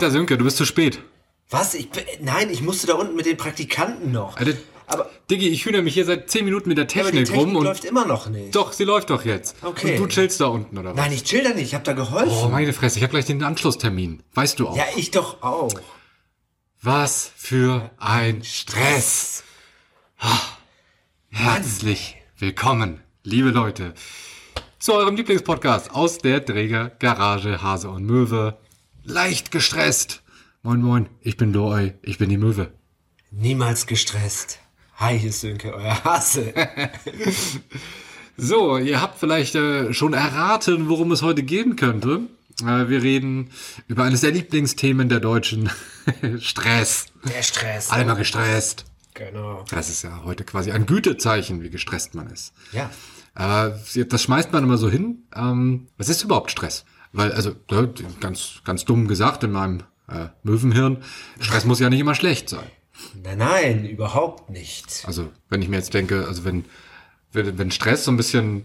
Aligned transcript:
Alter 0.00 0.12
Sönke, 0.12 0.38
du 0.38 0.44
bist 0.44 0.56
zu 0.56 0.64
spät. 0.64 0.98
Was? 1.50 1.74
Ich, 1.74 1.90
nein, 2.22 2.48
ich 2.48 2.62
musste 2.62 2.86
da 2.86 2.94
unten 2.94 3.16
mit 3.16 3.26
den 3.26 3.36
Praktikanten 3.36 4.10
noch. 4.10 4.38
Alter, 4.38 4.56
Aber, 4.86 5.10
Diggi, 5.30 5.48
ich 5.48 5.66
hühne 5.66 5.82
mich 5.82 5.92
hier 5.92 6.06
seit 6.06 6.30
10 6.30 6.46
Minuten 6.46 6.70
mit 6.70 6.78
der 6.78 6.84
aber 6.84 7.10
die 7.10 7.18
Technik, 7.18 7.26
Technik 7.26 7.38
rum 7.38 7.56
und 7.56 7.64
läuft 7.64 7.84
immer 7.84 8.06
noch 8.06 8.26
nicht. 8.26 8.56
doch, 8.56 8.72
sie 8.72 8.84
läuft 8.84 9.10
doch 9.10 9.26
jetzt. 9.26 9.56
Okay. 9.62 9.98
Und 9.98 9.98
du 9.98 10.06
chillst 10.06 10.40
da 10.40 10.46
unten, 10.46 10.78
oder 10.78 10.92
was? 10.92 10.96
Nein, 10.96 11.12
ich 11.12 11.24
chill 11.24 11.44
da 11.44 11.50
nicht. 11.50 11.64
Ich 11.66 11.74
habe 11.74 11.84
da 11.84 11.92
geholfen. 11.92 12.32
Oh, 12.32 12.48
meine 12.48 12.72
Fresse, 12.72 12.96
ich 12.96 13.02
habe 13.02 13.10
gleich 13.10 13.26
den 13.26 13.44
Anschlusstermin. 13.44 14.22
Weißt 14.32 14.58
du 14.58 14.68
auch. 14.68 14.76
ja, 14.78 14.84
ich 14.96 15.10
doch 15.10 15.42
auch. 15.42 15.70
Was 16.80 17.30
für 17.36 17.90
ein 17.98 18.42
Stress. 18.42 19.44
Herzlich 21.28 22.16
willkommen, 22.38 23.02
liebe 23.22 23.50
Leute, 23.50 23.92
zu 24.78 24.94
eurem 24.94 25.14
Lieblingspodcast 25.16 25.90
aus 25.90 26.16
der 26.16 26.42
Träger 26.42 26.88
Garage 26.88 27.60
Hase 27.62 27.90
und 27.90 28.06
Möwe. 28.06 28.56
Leicht 29.04 29.50
gestresst. 29.50 30.22
Moin, 30.62 30.82
moin, 30.82 31.08
ich 31.20 31.36
bin 31.36 31.52
Looi, 31.52 31.94
ich 32.02 32.18
bin 32.18 32.28
die 32.28 32.36
Möwe. 32.36 32.72
Niemals 33.30 33.86
gestresst. 33.86 34.58
Hi, 34.96 35.18
hier 35.18 35.30
ist 35.30 35.40
Sönke, 35.40 35.74
euer 35.74 36.04
Hase. 36.04 36.52
So, 38.42 38.78
ihr 38.78 39.02
habt 39.02 39.18
vielleicht 39.18 39.54
äh, 39.54 39.92
schon 39.92 40.14
erraten, 40.14 40.88
worum 40.88 41.12
es 41.12 41.20
heute 41.20 41.42
gehen 41.42 41.76
könnte. 41.76 42.22
Äh, 42.62 42.88
wir 42.88 43.02
reden 43.02 43.50
über 43.86 44.04
eines 44.04 44.22
der 44.22 44.30
Lieblingsthemen 44.30 45.10
der 45.10 45.20
Deutschen. 45.20 45.70
Stress. 46.40 47.06
Der 47.22 47.42
Stress. 47.42 47.90
Alle 47.90 48.06
mal 48.06 48.14
gestresst. 48.14 48.86
Genau. 49.12 49.66
Das 49.70 49.90
ist 49.90 50.04
ja 50.04 50.22
heute 50.24 50.44
quasi 50.44 50.72
ein 50.72 50.86
Gütezeichen, 50.86 51.62
wie 51.62 51.68
gestresst 51.68 52.14
man 52.14 52.28
ist. 52.28 52.54
Ja. 52.72 52.90
Äh, 53.34 54.04
das 54.06 54.22
schmeißt 54.22 54.52
man 54.52 54.64
immer 54.64 54.78
so 54.78 54.88
hin. 54.88 55.24
Ähm, 55.36 55.88
was 55.98 56.08
ist 56.08 56.22
überhaupt 56.24 56.50
Stress? 56.50 56.86
Weil, 57.12 57.32
also, 57.32 57.54
ja, 57.70 57.88
ganz, 58.20 58.60
ganz 58.64 58.84
dumm 58.84 59.08
gesagt 59.08 59.44
in 59.44 59.52
meinem 59.52 59.80
äh, 60.08 60.26
Möwenhirn, 60.42 60.98
Stress 61.40 61.64
muss 61.64 61.80
ja 61.80 61.90
nicht 61.90 62.00
immer 62.00 62.14
schlecht 62.14 62.48
sein. 62.48 62.66
Nein, 63.22 63.38
nein, 63.38 63.84
überhaupt 63.86 64.50
nicht. 64.50 65.02
Also, 65.06 65.30
wenn 65.48 65.62
ich 65.62 65.68
mir 65.68 65.76
jetzt 65.76 65.94
denke, 65.94 66.26
also 66.26 66.44
wenn, 66.44 66.64
wenn, 67.32 67.58
wenn 67.58 67.70
Stress 67.70 68.04
so 68.04 68.10
ein 68.10 68.16
bisschen 68.16 68.64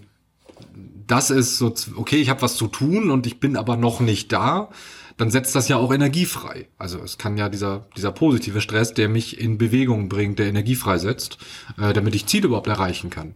das 1.07 1.29
ist, 1.29 1.57
so, 1.57 1.73
okay, 1.95 2.17
ich 2.17 2.29
habe 2.29 2.41
was 2.41 2.55
zu 2.55 2.67
tun 2.67 3.11
und 3.11 3.27
ich 3.27 3.39
bin 3.39 3.57
aber 3.57 3.77
noch 3.77 3.99
nicht 3.99 4.31
da, 4.31 4.69
dann 5.17 5.31
setzt 5.31 5.55
das 5.55 5.67
ja 5.67 5.77
auch 5.77 5.93
Energie 5.93 6.25
frei. 6.25 6.67
Also 6.77 6.99
es 6.99 7.17
kann 7.17 7.37
ja 7.37 7.47
dieser, 7.47 7.87
dieser 7.95 8.11
positive 8.11 8.59
Stress, 8.59 8.93
der 8.93 9.07
mich 9.07 9.39
in 9.39 9.57
Bewegung 9.57 10.09
bringt, 10.09 10.39
der 10.39 10.47
Energie 10.47 10.75
freisetzt, 10.75 11.37
äh, 11.79 11.93
damit 11.93 12.15
ich 12.15 12.25
Ziele 12.25 12.47
überhaupt 12.47 12.67
erreichen 12.67 13.09
kann. 13.09 13.35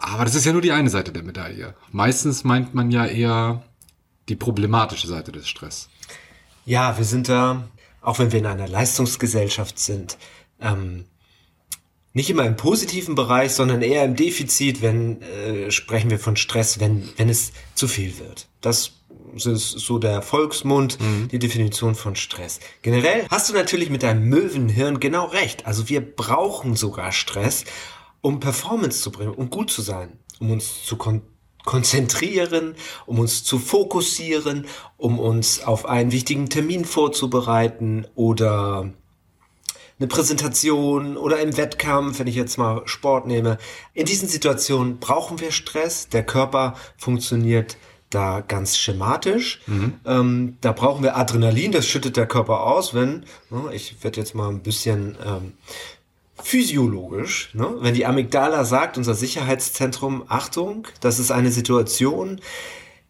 Aber 0.00 0.24
das 0.24 0.36
ist 0.36 0.44
ja 0.44 0.52
nur 0.52 0.62
die 0.62 0.72
eine 0.72 0.90
Seite 0.90 1.12
der 1.12 1.24
Medaille. 1.24 1.74
Meistens 1.90 2.44
meint 2.44 2.72
man 2.72 2.90
ja 2.92 3.04
eher 3.04 3.64
die 4.28 4.36
problematische 4.36 5.08
Seite 5.08 5.32
des 5.32 5.48
Stress. 5.48 5.88
Ja, 6.64 6.96
wir 6.98 7.04
sind 7.04 7.28
da, 7.28 7.68
auch 8.00 8.18
wenn 8.20 8.30
wir 8.30 8.38
in 8.38 8.46
einer 8.46 8.68
Leistungsgesellschaft 8.68 9.78
sind, 9.78 10.16
ähm, 10.60 11.06
nicht 12.12 12.30
immer 12.30 12.44
im 12.44 12.56
positiven 12.56 13.16
Bereich, 13.16 13.52
sondern 13.52 13.82
eher 13.82 14.04
im 14.04 14.14
Defizit, 14.14 14.82
wenn 14.82 15.20
äh, 15.22 15.70
sprechen 15.70 16.10
wir 16.10 16.18
von 16.18 16.36
Stress, 16.36 16.78
wenn, 16.78 17.08
wenn 17.16 17.28
es 17.28 17.52
zu 17.74 17.88
viel 17.88 18.18
wird. 18.18 18.46
Das 18.60 18.92
ist 19.34 19.70
so 19.70 19.98
der 19.98 20.22
Volksmund, 20.22 20.98
die 21.30 21.38
Definition 21.38 21.94
von 21.94 22.16
Stress. 22.16 22.60
Generell 22.82 23.26
hast 23.30 23.48
du 23.48 23.52
natürlich 23.52 23.90
mit 23.90 24.02
deinem 24.02 24.24
Möwenhirn 24.28 25.00
genau 25.00 25.26
recht. 25.26 25.66
Also 25.66 25.88
wir 25.88 26.00
brauchen 26.00 26.76
sogar 26.76 27.12
Stress, 27.12 27.64
um 28.20 28.40
Performance 28.40 29.00
zu 29.02 29.10
bringen, 29.10 29.34
um 29.34 29.50
gut 29.50 29.70
zu 29.70 29.82
sein, 29.82 30.18
um 30.40 30.50
uns 30.50 30.84
zu 30.84 30.96
kon 30.96 31.22
konzentrieren, 31.64 32.76
um 33.04 33.18
uns 33.18 33.44
zu 33.44 33.58
fokussieren, 33.58 34.66
um 34.96 35.18
uns 35.18 35.62
auf 35.62 35.84
einen 35.84 36.12
wichtigen 36.12 36.48
Termin 36.48 36.86
vorzubereiten 36.86 38.06
oder 38.14 38.90
eine 39.98 40.08
Präsentation 40.08 41.16
oder 41.16 41.40
im 41.40 41.56
Wettkampf, 41.56 42.20
wenn 42.20 42.26
ich 42.26 42.36
jetzt 42.36 42.56
mal 42.56 42.82
Sport 42.86 43.26
nehme. 43.26 43.58
In 43.92 44.06
diesen 44.06 44.28
Situationen 44.28 44.98
brauchen 44.98 45.40
wir 45.40 45.50
Stress. 45.50 46.08
Der 46.08 46.24
Körper 46.24 46.74
funktioniert 46.96 47.76
da 48.10 48.40
ganz 48.40 48.78
schematisch. 48.78 49.60
Ähm, 50.06 50.56
da 50.60 50.72
brauchen 50.72 51.02
wir 51.02 51.16
Adrenalin, 51.16 51.72
das 51.72 51.86
schüttet 51.86 52.16
der 52.16 52.26
Körper 52.26 52.62
aus, 52.62 52.94
wenn, 52.94 53.24
ne, 53.50 53.70
ich 53.72 54.02
werde 54.02 54.20
jetzt 54.20 54.34
mal 54.34 54.48
ein 54.48 54.62
bisschen 54.62 55.16
ähm, 55.24 55.52
physiologisch, 56.42 57.54
ne? 57.54 57.76
wenn 57.80 57.94
die 57.94 58.06
Amygdala 58.06 58.64
sagt, 58.64 58.96
unser 58.96 59.14
Sicherheitszentrum, 59.14 60.24
Achtung, 60.28 60.86
das 61.00 61.18
ist 61.18 61.30
eine 61.30 61.50
Situation, 61.50 62.40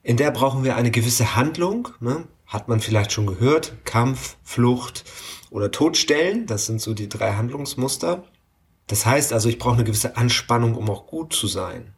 in 0.02 0.16
der 0.16 0.30
brauchen 0.30 0.64
wir 0.64 0.76
eine 0.76 0.90
gewisse 0.90 1.36
Handlung, 1.36 1.88
ne? 2.00 2.24
hat 2.46 2.68
man 2.68 2.80
vielleicht 2.80 3.12
schon 3.12 3.26
gehört, 3.26 3.74
Kampf, 3.84 4.36
Flucht 4.42 5.04
oder 5.50 5.70
Todstellen, 5.70 6.46
das 6.46 6.66
sind 6.66 6.80
so 6.80 6.94
die 6.94 7.08
drei 7.08 7.34
Handlungsmuster. 7.34 8.24
Das 8.86 9.04
heißt 9.04 9.34
also, 9.34 9.50
ich 9.50 9.58
brauche 9.58 9.74
eine 9.74 9.84
gewisse 9.84 10.16
Anspannung, 10.16 10.74
um 10.74 10.88
auch 10.88 11.06
gut 11.06 11.34
zu 11.34 11.46
sein. 11.46 11.92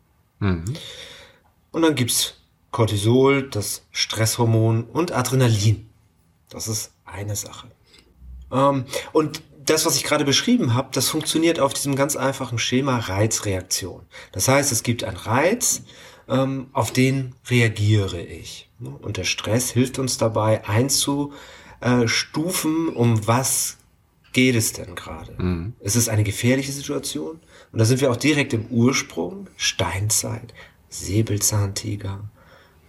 Und 1.70 1.82
dann 1.82 1.94
gibt's 1.94 2.34
Cortisol, 2.72 3.48
das 3.48 3.86
Stresshormon 3.92 4.84
und 4.84 5.12
Adrenalin. 5.12 5.88
Das 6.48 6.66
ist 6.66 6.92
eine 7.04 7.36
Sache. 7.36 7.68
Ähm, 8.52 8.84
und 9.12 9.42
das, 9.70 9.86
was 9.86 9.96
ich 9.96 10.04
gerade 10.04 10.24
beschrieben 10.24 10.74
habe, 10.74 10.88
das 10.92 11.08
funktioniert 11.08 11.60
auf 11.60 11.72
diesem 11.72 11.96
ganz 11.96 12.16
einfachen 12.16 12.58
Schema 12.58 12.98
Reizreaktion. 12.98 14.02
Das 14.32 14.48
heißt, 14.48 14.72
es 14.72 14.82
gibt 14.82 15.04
einen 15.04 15.16
Reiz, 15.16 15.82
ähm, 16.28 16.66
auf 16.72 16.92
den 16.92 17.34
reagiere 17.48 18.20
ich. 18.20 18.68
Und 18.80 19.16
der 19.16 19.24
Stress 19.24 19.70
hilft 19.70 19.98
uns 19.98 20.18
dabei 20.18 20.66
einzustufen, 20.66 22.88
um 22.88 23.26
was 23.26 23.78
geht 24.32 24.54
es 24.54 24.72
denn 24.72 24.94
gerade? 24.94 25.34
Es 25.80 25.96
ist 25.96 26.08
eine 26.08 26.24
gefährliche 26.24 26.72
Situation. 26.72 27.40
Und 27.72 27.78
da 27.78 27.84
sind 27.84 28.00
wir 28.00 28.10
auch 28.10 28.16
direkt 28.16 28.52
im 28.52 28.66
Ursprung, 28.66 29.48
Steinzeit, 29.56 30.54
Säbelzahntiger, 30.88 32.30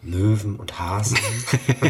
Möwen 0.03 0.55
und 0.55 0.79
Hasen. 0.79 1.17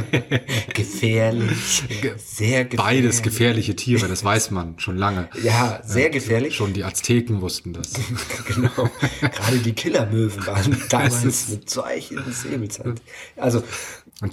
gefährlich. 0.73 1.83
Sehr 2.17 2.66
gefährlich. 2.66 2.75
Beides 2.75 3.22
gefährliche 3.22 3.75
Tiere, 3.75 4.07
das 4.07 4.23
weiß 4.23 4.51
man 4.51 4.79
schon 4.79 4.97
lange. 4.97 5.29
Ja, 5.44 5.81
sehr 5.83 6.09
gefährlich. 6.09 6.55
Schon 6.55 6.73
die 6.73 6.83
Azteken 6.83 7.41
wussten 7.41 7.73
das. 7.73 7.94
Genau. 8.47 8.89
Gerade 9.22 9.57
die 9.57 9.73
Killermöwen 9.73 10.45
waren 10.45 10.77
damals 10.89 11.49
mit 11.49 11.69
solchen 11.69 12.22
Säbelzahn. 12.31 12.99
Also, 13.38 13.63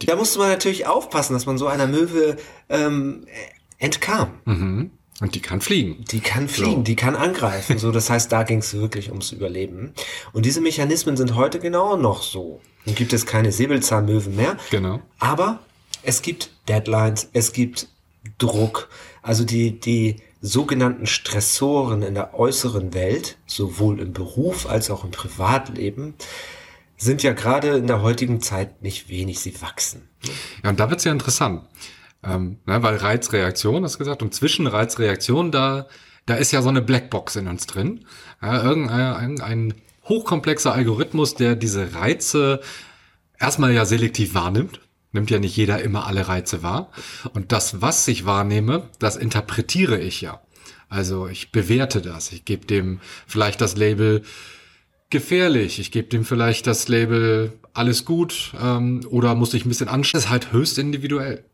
da 0.07 0.17
musste 0.17 0.39
man 0.39 0.49
natürlich 0.49 0.87
aufpassen, 0.87 1.35
dass 1.35 1.47
man 1.47 1.57
so 1.57 1.67
einer 1.67 1.87
Möwe 1.87 2.37
ähm, 2.69 3.27
entkam. 3.79 4.91
Und 5.21 5.35
die 5.35 5.41
kann 5.41 5.61
fliegen. 5.61 6.05
Die 6.11 6.21
kann 6.21 6.49
fliegen, 6.49 6.85
die 6.85 6.97
kann 6.97 7.17
angreifen. 7.17 7.79
So, 7.79 7.91
das 7.91 8.09
heißt, 8.11 8.31
da 8.31 8.45
ging 8.45 8.59
es 8.59 8.75
wirklich 8.75 9.11
ums 9.11 9.33
Überleben. 9.33 9.93
Und 10.33 10.47
diese 10.47 10.61
Mechanismen 10.61 11.17
sind 11.17 11.35
heute 11.35 11.59
genau 11.59 11.97
noch 11.97 12.23
so. 12.23 12.61
Nun 12.89 12.95
gibt 12.95 13.13
es 13.13 13.27
keine 13.27 13.53
Säbelzahnmöwen 13.53 14.35
mehr. 14.35 14.57
Genau. 14.71 15.03
Aber 15.19 15.61
es 16.03 16.23
gibt 16.23 16.51
Deadlines, 16.69 17.29
es 17.35 17.53
gibt 17.53 17.87
Druck. 18.39 18.89
Also 19.21 19.45
die, 19.45 19.79
die 19.79 20.17
sogenannten 20.41 21.07
Stressoren 21.07 22.01
in 22.01 22.15
der 22.15 22.33
äußeren 22.33 22.95
Welt, 22.95 23.37
sowohl 23.47 24.01
im 24.01 24.15
Beruf 24.15 24.67
als 24.67 24.91
auch 24.91 25.05
im 25.05 25.11
Privatleben, 25.11 26.15
sind 26.97 27.23
ja 27.23 27.35
gerade 27.35 27.77
in 27.77 27.87
der 27.87 28.01
heutigen 28.01 28.41
Zeit 28.41 28.81
nicht 28.81 29.11
wenig. 29.11 29.41
Sie 29.41 29.61
wachsen. 29.61 30.09
Ja, 30.65 30.71
und 30.71 30.81
da 30.81 30.89
wird's 30.89 31.05
ja 31.05 31.13
interessant. 31.13 31.65
Ähm, 32.25 32.57
ne, 32.65 32.83
weil 32.83 32.97
Reizreaktion, 32.97 33.85
hast 33.85 33.97
du 33.97 33.99
gesagt, 33.99 34.23
und 34.23 34.33
zwischen 34.33 34.67
Reizreaktion, 34.67 35.53
da, 35.53 35.89
da 36.25 36.37
ist 36.37 36.53
ja 36.53 36.63
so 36.63 36.71
eine 36.71 36.81
Blackbox 36.81 37.37
in 37.37 37.49
uns 37.49 37.67
drin. 37.67 38.07
Ja, 38.41 38.63
irgendein 38.63 39.15
ein, 39.15 39.41
ein 39.43 39.75
hochkomplexer 40.09 40.73
Algorithmus, 40.73 41.35
der 41.35 41.57
diese 41.57 41.95
Reize 41.95 42.61
erstmal 43.39 43.73
ja 43.73 43.85
selektiv 43.85 44.35
wahrnimmt. 44.35 44.81
Nimmt 45.13 45.31
ja 45.31 45.39
nicht 45.39 45.57
jeder 45.57 45.81
immer 45.83 46.07
alle 46.07 46.29
Reize 46.29 46.63
wahr. 46.63 46.91
Und 47.33 47.53
das, 47.53 47.81
was 47.81 48.07
ich 48.09 48.27
wahrnehme, 48.27 48.91
das 48.99 49.17
interpretiere 49.17 49.99
ich 49.99 50.21
ja. 50.21 50.43
Also 50.89 51.29
ich 51.29 51.51
bewerte 51.51 52.03
das. 52.03 52.33
Ich 52.33 52.45
gebe 52.45 52.67
dem 52.67 53.01
vielleicht 53.27 53.61
das 53.61 53.77
Label 53.77 54.23
gefährlich. 55.11 55.79
Ich 55.79 55.91
gebe 55.91 56.09
dem 56.09 56.25
vielleicht 56.25 56.67
das 56.67 56.89
Label 56.89 57.53
alles 57.73 58.05
gut 58.05 58.53
ähm, 58.61 59.07
oder 59.09 59.35
muss 59.35 59.55
ich 59.55 59.65
ein 59.65 59.69
bisschen 59.69 59.89
anstrengen. 59.89 60.21
Das 60.21 60.27
ist 60.27 60.31
halt 60.31 60.53
höchst 60.53 60.79
individuell. 60.79 61.45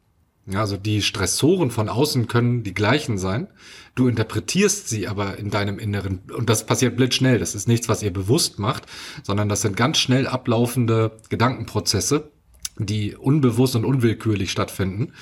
Also 0.52 0.76
die 0.76 1.00
Stressoren 1.00 1.70
von 1.70 1.88
außen 1.88 2.28
können 2.28 2.62
die 2.64 2.74
gleichen 2.74 3.16
sein. 3.16 3.48
Du 3.94 4.08
interpretierst 4.08 4.88
sie 4.88 5.08
aber 5.08 5.38
in 5.38 5.50
deinem 5.50 5.78
Inneren 5.78 6.20
und 6.36 6.50
das 6.50 6.66
passiert 6.66 6.96
blitzschnell. 6.96 7.38
Das 7.38 7.54
ist 7.54 7.66
nichts, 7.66 7.88
was 7.88 8.02
ihr 8.02 8.12
bewusst 8.12 8.58
macht, 8.58 8.84
sondern 9.22 9.48
das 9.48 9.62
sind 9.62 9.76
ganz 9.76 9.98
schnell 9.98 10.26
ablaufende 10.26 11.16
Gedankenprozesse, 11.30 12.30
die 12.76 13.16
unbewusst 13.16 13.74
und 13.74 13.86
unwillkürlich 13.86 14.50
stattfinden. 14.50 15.14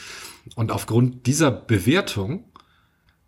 Und 0.56 0.72
aufgrund 0.72 1.26
dieser 1.26 1.52
Bewertung 1.52 2.44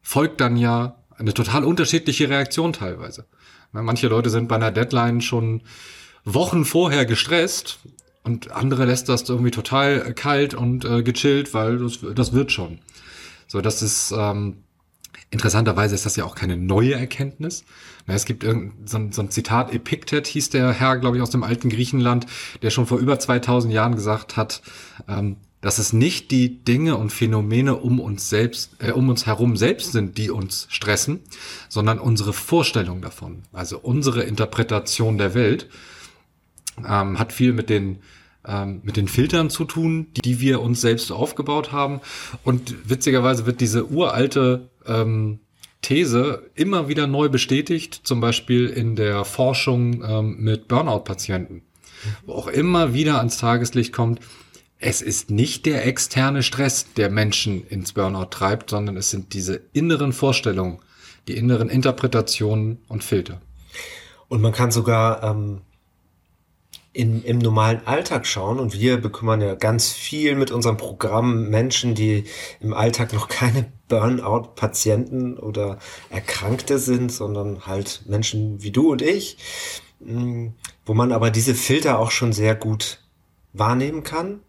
folgt 0.02 0.40
dann 0.40 0.56
ja 0.56 1.04
eine 1.16 1.32
total 1.32 1.64
unterschiedliche 1.64 2.28
Reaktion 2.28 2.72
teilweise. 2.72 3.26
Na, 3.72 3.82
Manche 3.82 4.08
Leute 4.08 4.30
sind 4.30 4.48
bei 4.48 4.56
einer 4.56 4.72
Deadline 4.72 5.20
schon 5.20 5.62
Wochen 6.24 6.64
vorher 6.64 7.06
gestresst 7.06 7.78
und 8.24 8.50
andere 8.50 8.86
lässt 8.86 9.08
das 9.08 9.28
irgendwie 9.28 9.50
total 9.50 10.12
kalt 10.14 10.54
und 10.54 10.84
äh, 10.84 11.02
gechillt, 11.02 11.54
weil 11.54 11.78
das, 11.78 12.00
das 12.14 12.32
wird 12.32 12.50
schon. 12.50 12.78
So, 13.46 13.60
das 13.60 13.82
ist 13.82 14.12
ähm, 14.16 14.64
interessanterweise 15.30 15.94
ist 15.94 16.06
das 16.06 16.16
ja 16.16 16.24
auch 16.24 16.34
keine 16.34 16.56
neue 16.56 16.94
Erkenntnis. 16.94 17.64
Na, 18.06 18.14
es 18.14 18.24
gibt 18.24 18.42
irgendein 18.42 18.86
so 18.86 18.96
ein, 18.96 19.12
so 19.12 19.22
ein 19.22 19.30
Zitat, 19.30 19.72
Epiktet 19.72 20.26
hieß 20.26 20.50
der 20.50 20.72
Herr, 20.72 20.96
glaube 20.98 21.16
ich, 21.16 21.22
aus 21.22 21.30
dem 21.30 21.42
alten 21.42 21.68
Griechenland, 21.68 22.26
der 22.62 22.70
schon 22.70 22.86
vor 22.86 22.98
über 22.98 23.18
2000 23.18 23.72
Jahren 23.72 23.94
gesagt 23.94 24.36
hat, 24.36 24.62
ähm, 25.06 25.36
dass 25.60 25.78
es 25.78 25.92
nicht 25.92 26.30
die 26.30 26.62
Dinge 26.62 26.96
und 26.96 27.10
Phänomene 27.10 27.76
um 27.76 27.98
uns 27.98 28.28
selbst, 28.28 28.76
äh, 28.78 28.92
um 28.92 29.08
uns 29.08 29.26
herum 29.26 29.56
selbst 29.56 29.92
sind, 29.92 30.18
die 30.18 30.30
uns 30.30 30.66
stressen, 30.70 31.20
sondern 31.68 31.98
unsere 31.98 32.32
Vorstellung 32.32 33.00
davon, 33.00 33.42
also 33.52 33.78
unsere 33.78 34.22
Interpretation 34.22 35.18
der 35.18 35.34
Welt, 35.34 35.68
ähm, 36.78 37.18
hat 37.18 37.32
viel 37.32 37.52
mit 37.52 37.70
den 37.70 37.98
ähm, 38.46 38.82
mit 38.84 38.96
den 38.96 39.08
Filtern 39.08 39.48
zu 39.48 39.64
tun, 39.64 40.08
die 40.24 40.38
wir 40.40 40.60
uns 40.60 40.82
selbst 40.82 41.10
aufgebaut 41.10 41.72
haben. 41.72 42.00
Und 42.42 42.88
witzigerweise 42.88 43.46
wird 43.46 43.60
diese 43.60 43.90
uralte 43.90 44.68
ähm, 44.86 45.40
These 45.80 46.50
immer 46.54 46.88
wieder 46.88 47.06
neu 47.06 47.28
bestätigt, 47.28 48.00
zum 48.04 48.20
Beispiel 48.20 48.68
in 48.68 48.96
der 48.96 49.24
Forschung 49.24 50.02
ähm, 50.02 50.36
mit 50.40 50.68
Burnout-Patienten, 50.68 51.62
wo 52.26 52.34
auch 52.34 52.48
immer 52.48 52.92
wieder 52.92 53.18
ans 53.18 53.38
Tageslicht 53.38 53.92
kommt, 53.92 54.20
es 54.78 55.00
ist 55.00 55.30
nicht 55.30 55.64
der 55.64 55.86
externe 55.86 56.42
Stress, 56.42 56.92
der 56.94 57.10
Menschen 57.10 57.66
ins 57.68 57.94
Burnout 57.94 58.26
treibt, 58.26 58.70
sondern 58.70 58.98
es 58.98 59.08
sind 59.08 59.32
diese 59.32 59.62
inneren 59.72 60.12
Vorstellungen, 60.12 60.80
die 61.28 61.36
inneren 61.38 61.70
Interpretationen 61.70 62.78
und 62.88 63.02
Filter. 63.02 63.40
Und 64.28 64.42
man 64.42 64.52
kann 64.52 64.70
sogar 64.70 65.22
ähm, 65.22 65.62
in, 66.94 67.22
im 67.24 67.38
normalen 67.38 67.86
Alltag 67.86 68.26
schauen 68.26 68.58
und 68.58 68.72
wir 68.72 68.96
bekümmern 68.96 69.40
ja 69.40 69.56
ganz 69.56 69.90
viel 69.90 70.36
mit 70.36 70.50
unserem 70.50 70.76
Programm 70.76 71.50
Menschen, 71.50 71.94
die 71.94 72.24
im 72.60 72.72
Alltag 72.72 73.12
noch 73.12 73.28
keine 73.28 73.70
Burnout-Patienten 73.88 75.36
oder 75.36 75.78
Erkrankte 76.08 76.78
sind, 76.78 77.12
sondern 77.12 77.66
halt 77.66 78.02
Menschen 78.06 78.62
wie 78.62 78.70
du 78.70 78.92
und 78.92 79.02
ich, 79.02 79.36
mm, 80.00 80.48
wo 80.86 80.94
man 80.94 81.12
aber 81.12 81.30
diese 81.30 81.54
Filter 81.54 81.98
auch 81.98 82.12
schon 82.12 82.32
sehr 82.32 82.54
gut 82.54 83.00
wahrnehmen 83.52 84.04
kann 84.04 84.40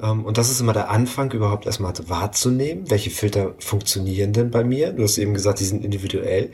ähm, 0.00 0.24
und 0.24 0.38
das 0.38 0.50
ist 0.50 0.60
immer 0.60 0.72
der 0.72 0.90
Anfang, 0.90 1.32
überhaupt 1.32 1.66
erstmal 1.66 1.92
wahrzunehmen, 2.06 2.90
welche 2.90 3.10
Filter 3.10 3.54
funktionieren 3.58 4.32
denn 4.32 4.50
bei 4.50 4.64
mir. 4.64 4.92
Du 4.92 5.02
hast 5.02 5.18
eben 5.18 5.34
gesagt, 5.34 5.60
die 5.60 5.64
sind 5.64 5.84
individuell. 5.84 6.50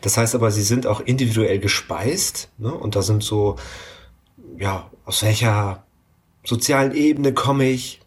Das 0.00 0.16
heißt 0.16 0.34
aber, 0.34 0.50
sie 0.50 0.62
sind 0.62 0.86
auch 0.86 1.00
individuell 1.00 1.58
gespeist. 1.58 2.50
Ne? 2.58 2.72
Und 2.72 2.96
da 2.96 3.02
sind 3.02 3.22
so, 3.22 3.56
ja, 4.58 4.90
aus 5.04 5.22
welcher 5.22 5.84
sozialen 6.44 6.94
Ebene 6.94 7.32
komme 7.32 7.68
ich? 7.68 8.00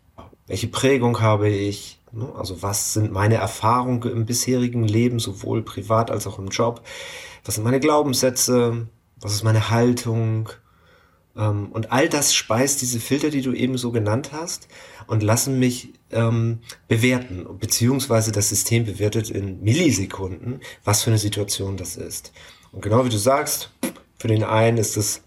Welche 0.47 0.67
Prägung 0.67 1.21
habe 1.21 1.49
ich? 1.49 1.99
Ne? 2.11 2.27
Also 2.37 2.61
was 2.61 2.93
sind 2.93 3.11
meine 3.11 3.35
Erfahrungen 3.35 4.03
im 4.03 4.25
bisherigen 4.25 4.83
Leben, 4.83 5.19
sowohl 5.19 5.61
privat 5.61 6.11
als 6.11 6.27
auch 6.27 6.39
im 6.39 6.49
Job? 6.49 6.81
Was 7.45 7.55
sind 7.55 7.63
meine 7.63 7.79
Glaubenssätze? 7.79 8.87
Was 9.19 9.33
ist 9.33 9.43
meine 9.43 9.69
Haltung? 9.69 10.49
Ähm, 11.37 11.69
und 11.71 11.91
all 11.91 12.09
das 12.09 12.33
speist 12.33 12.81
diese 12.81 12.99
Filter, 12.99 13.29
die 13.29 13.41
du 13.41 13.53
eben 13.53 13.77
so 13.77 13.91
genannt 13.91 14.31
hast, 14.33 14.67
und 15.07 15.23
lassen 15.23 15.59
mich 15.59 15.93
ähm, 16.11 16.59
bewerten, 16.87 17.45
beziehungsweise 17.59 18.31
das 18.31 18.49
System 18.49 18.85
bewertet 18.85 19.29
in 19.29 19.61
Millisekunden, 19.61 20.61
was 20.83 21.03
für 21.03 21.11
eine 21.11 21.17
Situation 21.17 21.77
das 21.77 21.95
ist. 21.95 22.33
Und 22.71 22.81
genau 22.81 23.05
wie 23.05 23.09
du 23.09 23.17
sagst, 23.17 23.71
für 24.17 24.27
den 24.27 24.43
einen 24.43 24.77
ist 24.77 24.97
es 24.97 25.23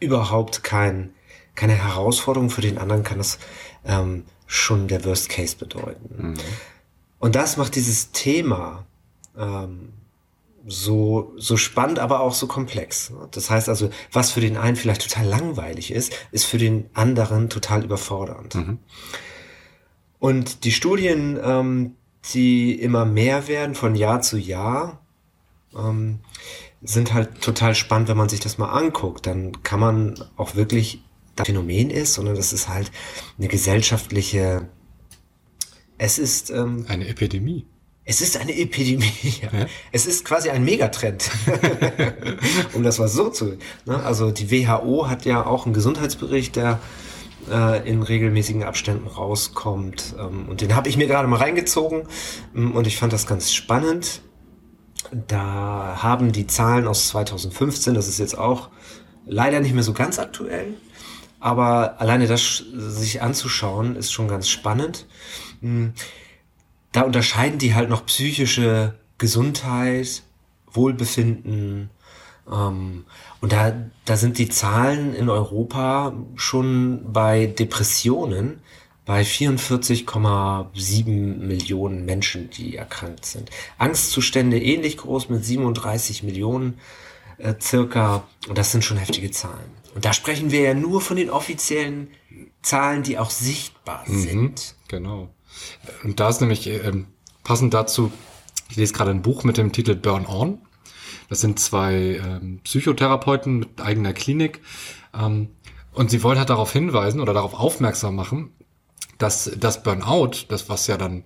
überhaupt 0.00 0.62
kein, 0.62 1.10
keine 1.54 1.74
Herausforderung, 1.74 2.50
für 2.50 2.60
den 2.60 2.78
anderen 2.78 3.02
kann 3.02 3.20
es 3.20 3.38
ähm, 3.84 4.24
schon 4.46 4.88
der 4.88 5.04
Worst 5.04 5.28
Case 5.28 5.56
bedeuten. 5.56 6.32
Mhm. 6.32 6.34
Und 7.18 7.34
das 7.34 7.56
macht 7.56 7.74
dieses 7.74 8.12
Thema 8.12 8.86
ähm, 9.36 9.92
so, 10.66 11.32
so 11.36 11.56
spannend, 11.56 11.98
aber 11.98 12.20
auch 12.20 12.34
so 12.34 12.46
komplex. 12.46 13.12
Das 13.30 13.50
heißt 13.50 13.68
also, 13.68 13.90
was 14.12 14.30
für 14.30 14.40
den 14.40 14.56
einen 14.56 14.76
vielleicht 14.76 15.02
total 15.02 15.26
langweilig 15.26 15.90
ist, 15.90 16.12
ist 16.30 16.44
für 16.44 16.58
den 16.58 16.90
anderen 16.94 17.48
total 17.48 17.84
überfordernd. 17.84 18.54
Mhm. 18.54 18.78
Und 20.18 20.64
die 20.64 20.72
Studien, 20.72 21.38
ähm, 21.42 21.94
die 22.34 22.74
immer 22.74 23.04
mehr 23.04 23.48
werden 23.48 23.74
von 23.74 23.94
Jahr 23.94 24.20
zu 24.20 24.36
Jahr, 24.36 25.00
ähm, 25.76 26.20
sind 26.82 27.12
halt 27.12 27.40
total 27.40 27.74
spannend, 27.74 28.08
wenn 28.08 28.16
man 28.16 28.28
sich 28.28 28.40
das 28.40 28.58
mal 28.58 28.70
anguckt. 28.70 29.26
Dann 29.26 29.62
kann 29.62 29.80
man 29.80 30.14
auch 30.36 30.54
wirklich 30.54 31.02
das 31.36 31.46
Phänomen 31.46 31.90
ist, 31.90 32.14
sondern 32.14 32.34
das 32.34 32.52
ist 32.52 32.68
halt 32.68 32.90
eine 33.38 33.48
gesellschaftliche, 33.48 34.68
es 35.98 36.18
ist 36.18 36.50
ähm, 36.50 36.86
eine 36.88 37.08
Epidemie. 37.08 37.66
Es 38.04 38.22
ist 38.22 38.38
eine 38.38 38.56
Epidemie. 38.56 39.12
Ja. 39.42 39.66
Es 39.92 40.06
ist 40.06 40.24
quasi 40.24 40.50
ein 40.50 40.64
Megatrend. 40.64 41.30
um 42.72 42.82
das 42.82 42.98
mal 42.98 43.08
so 43.08 43.28
zu. 43.28 43.58
Ne? 43.84 44.02
Also 44.02 44.30
die 44.30 44.50
WHO 44.50 45.08
hat 45.08 45.24
ja 45.26 45.44
auch 45.44 45.66
einen 45.66 45.74
Gesundheitsbericht, 45.74 46.56
der 46.56 46.80
äh, 47.50 47.88
in 47.88 48.02
regelmäßigen 48.02 48.62
Abständen 48.62 49.06
rauskommt. 49.06 50.14
Ähm, 50.18 50.48
und 50.48 50.60
den 50.60 50.74
habe 50.74 50.88
ich 50.88 50.96
mir 50.96 51.06
gerade 51.06 51.28
mal 51.28 51.36
reingezogen 51.36 52.04
ähm, 52.54 52.72
und 52.72 52.86
ich 52.86 52.96
fand 52.96 53.12
das 53.12 53.26
ganz 53.26 53.52
spannend. 53.52 54.22
Da 55.26 55.98
haben 56.02 56.32
die 56.32 56.46
Zahlen 56.46 56.86
aus 56.86 57.08
2015, 57.08 57.94
das 57.94 58.08
ist 58.08 58.18
jetzt 58.18 58.36
auch 58.36 58.68
leider 59.26 59.60
nicht 59.60 59.74
mehr 59.74 59.82
so 59.82 59.92
ganz 59.92 60.18
aktuell, 60.18 60.74
aber 61.40 62.00
alleine 62.00 62.26
das 62.26 62.64
sich 62.74 63.22
anzuschauen, 63.22 63.96
ist 63.96 64.12
schon 64.12 64.28
ganz 64.28 64.48
spannend. 64.48 65.06
Hm 65.60 65.92
da 66.92 67.02
unterscheiden 67.02 67.58
die 67.58 67.74
halt 67.74 67.88
noch 67.88 68.06
psychische 68.06 68.94
Gesundheit, 69.18 70.22
Wohlbefinden. 70.70 71.90
Ähm, 72.50 73.04
und 73.40 73.52
da, 73.52 73.72
da 74.04 74.16
sind 74.16 74.38
die 74.38 74.48
Zahlen 74.48 75.14
in 75.14 75.28
Europa 75.28 76.12
schon 76.36 77.12
bei 77.12 77.46
Depressionen 77.46 78.60
bei 79.08 79.22
44,7 79.22 81.08
Millionen 81.38 82.04
Menschen, 82.04 82.50
die 82.50 82.76
erkrankt 82.76 83.24
sind. 83.24 83.48
Angstzustände 83.78 84.60
ähnlich 84.60 84.98
groß 84.98 85.30
mit 85.30 85.42
37 85.42 86.24
Millionen 86.24 86.78
äh, 87.38 87.54
circa. 87.58 88.28
Und 88.48 88.58
das 88.58 88.70
sind 88.70 88.84
schon 88.84 88.98
heftige 88.98 89.30
Zahlen. 89.30 89.70
Und 89.94 90.04
da 90.04 90.12
sprechen 90.12 90.50
wir 90.50 90.60
ja 90.60 90.74
nur 90.74 91.00
von 91.00 91.16
den 91.16 91.30
offiziellen 91.30 92.08
Zahlen, 92.60 93.02
die 93.02 93.16
auch 93.18 93.30
sichtbar 93.30 94.04
mhm, 94.06 94.20
sind. 94.20 94.74
Genau. 94.88 95.30
Und 96.04 96.20
da 96.20 96.28
ist 96.28 96.42
nämlich 96.42 96.66
äh, 96.66 96.92
passend 97.44 97.72
dazu, 97.72 98.12
ich 98.68 98.76
lese 98.76 98.92
gerade 98.92 99.10
ein 99.10 99.22
Buch 99.22 99.42
mit 99.42 99.56
dem 99.56 99.72
Titel 99.72 99.94
Burn 99.94 100.26
On. 100.26 100.58
Das 101.30 101.40
sind 101.40 101.58
zwei 101.58 102.20
ähm, 102.22 102.60
Psychotherapeuten 102.62 103.60
mit 103.60 103.80
eigener 103.80 104.12
Klinik. 104.12 104.60
Ähm, 105.18 105.48
und 105.94 106.10
sie 106.10 106.22
wollen 106.22 106.38
halt 106.38 106.50
darauf 106.50 106.74
hinweisen 106.74 107.22
oder 107.22 107.32
darauf 107.32 107.54
aufmerksam 107.54 108.14
machen, 108.14 108.52
dass 109.18 109.50
das 109.56 109.82
Burnout, 109.82 110.46
das 110.48 110.68
was 110.68 110.86
ja 110.86 110.96
dann 110.96 111.24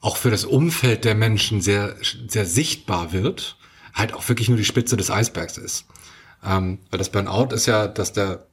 auch 0.00 0.16
für 0.16 0.30
das 0.30 0.44
Umfeld 0.44 1.04
der 1.04 1.14
Menschen 1.14 1.60
sehr, 1.60 1.96
sehr 2.26 2.44
sichtbar 2.44 3.12
wird, 3.12 3.56
halt 3.94 4.14
auch 4.14 4.28
wirklich 4.28 4.48
nur 4.48 4.58
die 4.58 4.64
Spitze 4.64 4.96
des 4.96 5.10
Eisbergs 5.10 5.58
ist. 5.58 5.86
Ähm, 6.44 6.78
weil 6.90 6.98
das 6.98 7.10
Burnout 7.10 7.54
ist 7.54 7.66
ja, 7.66 7.86
dass 7.86 8.12
der 8.12 8.46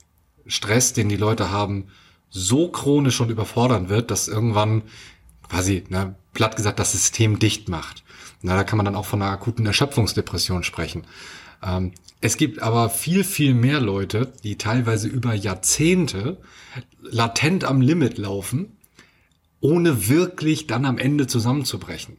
Stress, 0.46 0.94
den 0.94 1.10
die 1.10 1.18
Leute 1.18 1.50
haben, 1.50 1.90
so 2.30 2.70
chronisch 2.70 3.20
und 3.20 3.30
überfordern 3.30 3.90
wird, 3.90 4.12
dass 4.12 4.28
irgendwann 4.28 4.84
quasi, 5.48 5.84
ne, 5.90 6.16
platt 6.34 6.56
gesagt, 6.56 6.80
das 6.80 6.92
System 6.92 7.40
dicht 7.40 7.70
macht. 7.70 8.04
Na, 8.42 8.56
da 8.56 8.64
kann 8.64 8.78
man 8.78 8.86
dann 8.86 8.96
auch 8.96 9.06
von 9.06 9.22
einer 9.22 9.32
akuten 9.32 9.66
Erschöpfungsdepression 9.66 10.64
sprechen. 10.64 11.06
Ähm, 11.64 11.94
es 12.22 12.36
gibt 12.38 12.62
aber 12.62 12.90
viel, 12.90 13.24
viel 13.24 13.54
mehr 13.54 13.80
Leute, 13.80 14.32
die 14.44 14.58
teilweise 14.58 15.08
über 15.08 15.34
Jahrzehnte 15.34 16.38
latent 17.02 17.64
am 17.64 17.82
Limit 17.82 18.18
laufen, 18.18 18.78
ohne 19.62 20.10
wirklich 20.10 20.68
dann 20.68 20.86
am 20.86 20.98
Ende 20.98 21.28
zusammenzubrechen. 21.28 22.18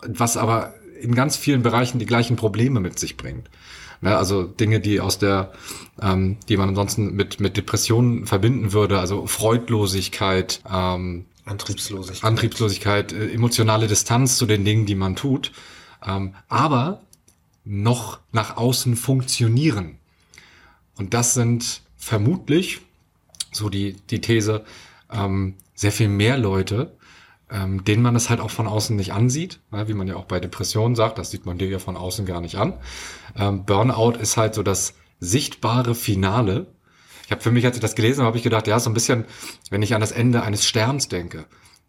Was 0.00 0.36
aber 0.36 0.74
in 1.00 1.14
ganz 1.14 1.36
vielen 1.36 1.62
Bereichen 1.62 1.98
die 1.98 2.06
gleichen 2.06 2.36
Probleme 2.36 2.80
mit 2.80 2.98
sich 2.98 3.16
bringt. 3.16 3.50
Ne, 4.02 4.16
also 4.16 4.42
Dinge, 4.42 4.80
die 4.80 5.00
aus 5.00 5.18
der, 5.18 5.52
ähm, 6.00 6.36
die 6.48 6.56
man 6.56 6.70
ansonsten 6.70 7.14
mit, 7.14 7.40
mit 7.40 7.56
Depressionen 7.56 8.26
verbinden 8.26 8.72
würde, 8.72 8.98
also 8.98 9.26
Freudlosigkeit, 9.26 10.60
ähm, 10.70 11.26
Antriebslosigkeit, 11.44 12.24
Antriebslosigkeit 12.24 13.12
äh, 13.12 13.32
emotionale 13.32 13.86
Distanz 13.86 14.38
zu 14.38 14.46
den 14.46 14.64
Dingen, 14.64 14.86
die 14.86 14.96
man 14.96 15.14
tut, 15.14 15.52
ähm, 16.04 16.34
aber 16.48 17.02
noch 17.64 18.20
nach 18.32 18.56
außen 18.56 18.96
funktionieren. 18.96 19.98
Und 20.96 21.14
das 21.14 21.34
sind 21.34 21.82
vermutlich, 21.96 22.80
so 23.52 23.68
die, 23.68 23.96
die 24.10 24.20
These, 24.20 24.64
ähm, 25.10 25.54
sehr 25.74 25.92
viel 25.92 26.08
mehr 26.08 26.38
Leute, 26.38 26.96
ähm, 27.50 27.84
denen 27.84 28.02
man 28.02 28.16
es 28.16 28.30
halt 28.30 28.40
auch 28.40 28.50
von 28.50 28.66
außen 28.66 28.96
nicht 28.96 29.12
ansieht, 29.12 29.60
ne, 29.70 29.86
wie 29.88 29.94
man 29.94 30.08
ja 30.08 30.16
auch 30.16 30.24
bei 30.24 30.40
Depressionen 30.40 30.96
sagt, 30.96 31.18
das 31.18 31.30
sieht 31.30 31.46
man 31.46 31.58
dir 31.58 31.68
ja 31.68 31.78
von 31.78 31.96
außen 31.96 32.24
gar 32.26 32.40
nicht 32.40 32.56
an. 32.56 32.74
Ähm, 33.36 33.64
Burnout 33.64 34.12
ist 34.12 34.36
halt 34.36 34.54
so 34.54 34.62
das 34.62 34.94
sichtbare 35.20 35.94
Finale. 35.94 36.66
Ich 37.26 37.30
habe 37.30 37.42
für 37.42 37.50
mich, 37.50 37.64
als 37.64 37.76
ich 37.76 37.82
das 37.82 37.94
gelesen 37.94 38.20
habe, 38.20 38.28
habe 38.28 38.36
ich 38.38 38.42
gedacht, 38.42 38.66
ja, 38.66 38.80
so 38.80 38.90
ein 38.90 38.94
bisschen, 38.94 39.24
wenn 39.70 39.82
ich 39.82 39.94
an 39.94 40.00
das 40.00 40.12
Ende 40.12 40.42
eines 40.42 40.66
Sterns 40.66 41.08
denke. 41.08 41.44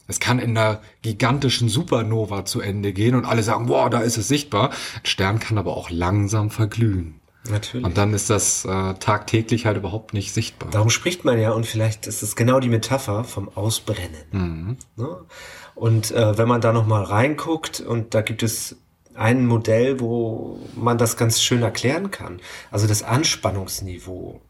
Es 0.07 0.19
kann 0.19 0.39
in 0.39 0.57
einer 0.57 0.81
gigantischen 1.01 1.69
Supernova 1.69 2.45
zu 2.45 2.61
Ende 2.61 2.93
gehen 2.93 3.15
und 3.15 3.25
alle 3.25 3.43
sagen, 3.43 3.69
wow, 3.69 3.89
da 3.89 4.01
ist 4.01 4.17
es 4.17 4.27
sichtbar. 4.27 4.69
Ein 4.69 5.05
Stern 5.05 5.39
kann 5.39 5.57
aber 5.57 5.77
auch 5.77 5.89
langsam 5.89 6.49
verglühen. 6.49 7.19
Natürlich. 7.49 7.85
Und 7.85 7.97
dann 7.97 8.13
ist 8.13 8.29
das 8.29 8.63
äh, 8.63 8.93
tagtäglich 8.95 9.65
halt 9.65 9.77
überhaupt 9.77 10.13
nicht 10.13 10.33
sichtbar. 10.33 10.69
Darum 10.71 10.89
spricht 10.89 11.25
man 11.25 11.39
ja, 11.39 11.51
und 11.51 11.65
vielleicht 11.65 12.07
ist 12.07 12.23
es 12.23 12.35
genau 12.35 12.59
die 12.59 12.69
Metapher 12.69 13.23
vom 13.25 13.49
Ausbrennen. 13.49 14.23
Mhm. 14.31 14.77
Ne? 14.95 15.17
Und 15.75 16.11
äh, 16.11 16.37
wenn 16.37 16.47
man 16.47 16.61
da 16.61 16.71
nochmal 16.71 17.03
reinguckt, 17.03 17.81
und 17.81 18.13
da 18.13 18.21
gibt 18.21 18.43
es 18.43 18.77
ein 19.15 19.45
Modell, 19.45 19.99
wo 19.99 20.59
man 20.75 20.97
das 20.97 21.17
ganz 21.17 21.41
schön 21.41 21.61
erklären 21.61 22.11
kann. 22.11 22.39
Also 22.71 22.87
das 22.87 23.03
Anspannungsniveau. 23.03 24.41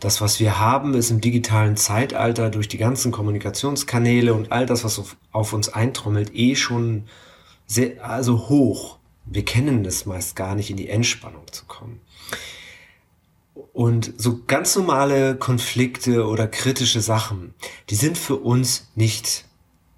Das, 0.00 0.20
was 0.20 0.40
wir 0.40 0.58
haben, 0.58 0.94
ist 0.94 1.10
im 1.10 1.20
digitalen 1.20 1.76
Zeitalter 1.76 2.50
durch 2.50 2.68
die 2.68 2.78
ganzen 2.78 3.12
Kommunikationskanäle 3.12 4.34
und 4.34 4.52
all 4.52 4.66
das, 4.66 4.84
was 4.84 4.98
auf, 4.98 5.16
auf 5.32 5.52
uns 5.52 5.68
eintrommelt, 5.68 6.34
eh 6.34 6.56
schon 6.56 7.04
sehr, 7.66 8.04
also 8.04 8.48
hoch. 8.48 8.98
Wir 9.24 9.44
kennen 9.44 9.84
es 9.84 10.04
meist 10.04 10.36
gar 10.36 10.54
nicht, 10.54 10.70
in 10.70 10.76
die 10.76 10.88
Entspannung 10.90 11.44
zu 11.50 11.64
kommen. 11.64 12.00
Und 13.72 14.12
so 14.18 14.40
ganz 14.46 14.76
normale 14.76 15.36
Konflikte 15.36 16.26
oder 16.26 16.46
kritische 16.46 17.00
Sachen, 17.00 17.54
die 17.90 17.94
sind 17.94 18.18
für 18.18 18.36
uns 18.36 18.90
nicht 18.94 19.46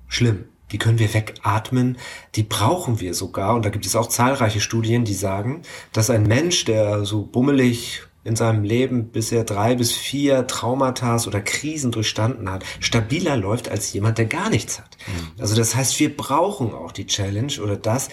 schlimm. 0.08 0.44
Die 0.72 0.78
können 0.78 0.98
wir 0.98 1.12
wegatmen, 1.14 1.96
die 2.34 2.42
brauchen 2.42 3.00
wir 3.00 3.14
sogar. 3.14 3.54
Und 3.54 3.64
da 3.64 3.70
gibt 3.70 3.86
es 3.86 3.96
auch 3.96 4.08
zahlreiche 4.08 4.60
Studien, 4.60 5.04
die 5.04 5.14
sagen, 5.14 5.62
dass 5.92 6.10
ein 6.10 6.24
Mensch, 6.24 6.64
der 6.64 7.04
so 7.04 7.22
bummelig 7.22 8.02
in 8.26 8.36
seinem 8.36 8.64
Leben 8.64 9.10
bisher 9.10 9.44
drei 9.44 9.76
bis 9.76 9.92
vier 9.92 10.46
Traumata 10.46 11.16
oder 11.26 11.40
Krisen 11.40 11.92
durchstanden 11.92 12.50
hat, 12.50 12.64
stabiler 12.80 13.36
läuft 13.36 13.68
als 13.68 13.92
jemand, 13.92 14.18
der 14.18 14.26
gar 14.26 14.50
nichts 14.50 14.78
hat. 14.78 14.96
Mhm. 15.06 15.40
Also 15.40 15.54
das 15.54 15.76
heißt, 15.76 15.98
wir 16.00 16.14
brauchen 16.14 16.74
auch 16.74 16.92
die 16.92 17.06
Challenge 17.06 17.52
oder 17.62 17.76
das, 17.76 18.08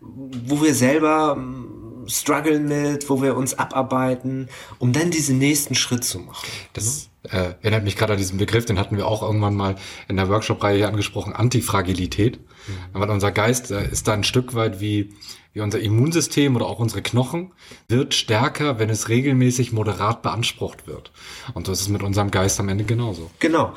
wo 0.00 0.62
wir 0.62 0.74
selber 0.74 1.36
mm, 1.36 2.08
strugglen 2.08 2.68
mit, 2.68 3.08
wo 3.08 3.22
wir 3.22 3.36
uns 3.36 3.58
abarbeiten, 3.58 4.48
um 4.78 4.92
dann 4.92 5.10
diesen 5.10 5.38
nächsten 5.38 5.74
Schritt 5.74 6.04
zu 6.04 6.18
machen. 6.18 6.46
Das 6.74 7.08
äh, 7.22 7.54
erinnert 7.62 7.84
mich 7.84 7.96
gerade 7.96 8.12
an 8.12 8.18
diesen 8.18 8.36
Begriff, 8.36 8.66
den 8.66 8.78
hatten 8.78 8.96
wir 8.96 9.06
auch 9.06 9.22
irgendwann 9.22 9.54
mal 9.54 9.76
in 10.08 10.16
der 10.16 10.28
Workshop-Reihe 10.28 10.76
hier 10.76 10.88
angesprochen, 10.88 11.32
Antifragilität. 11.32 12.38
Mhm. 12.66 13.00
Weil 13.00 13.10
unser 13.10 13.32
Geist 13.32 13.70
äh, 13.70 13.88
ist 13.90 14.08
da 14.08 14.12
ein 14.12 14.24
Stück 14.24 14.54
weit 14.54 14.80
wie, 14.80 15.14
wie 15.52 15.60
unser 15.60 15.80
Immunsystem 15.80 16.56
oder 16.56 16.66
auch 16.66 16.78
unsere 16.78 17.02
Knochen, 17.02 17.52
wird 17.88 18.14
stärker, 18.14 18.78
wenn 18.78 18.90
es 18.90 19.08
regelmäßig 19.08 19.72
moderat 19.72 20.22
beansprucht 20.22 20.86
wird. 20.86 21.12
Und 21.54 21.66
so 21.66 21.72
ist 21.72 21.80
es 21.80 21.88
mit 21.88 22.02
unserem 22.02 22.30
Geist 22.30 22.58
am 22.60 22.68
Ende 22.68 22.84
genauso. 22.84 23.30
Genau. 23.38 23.74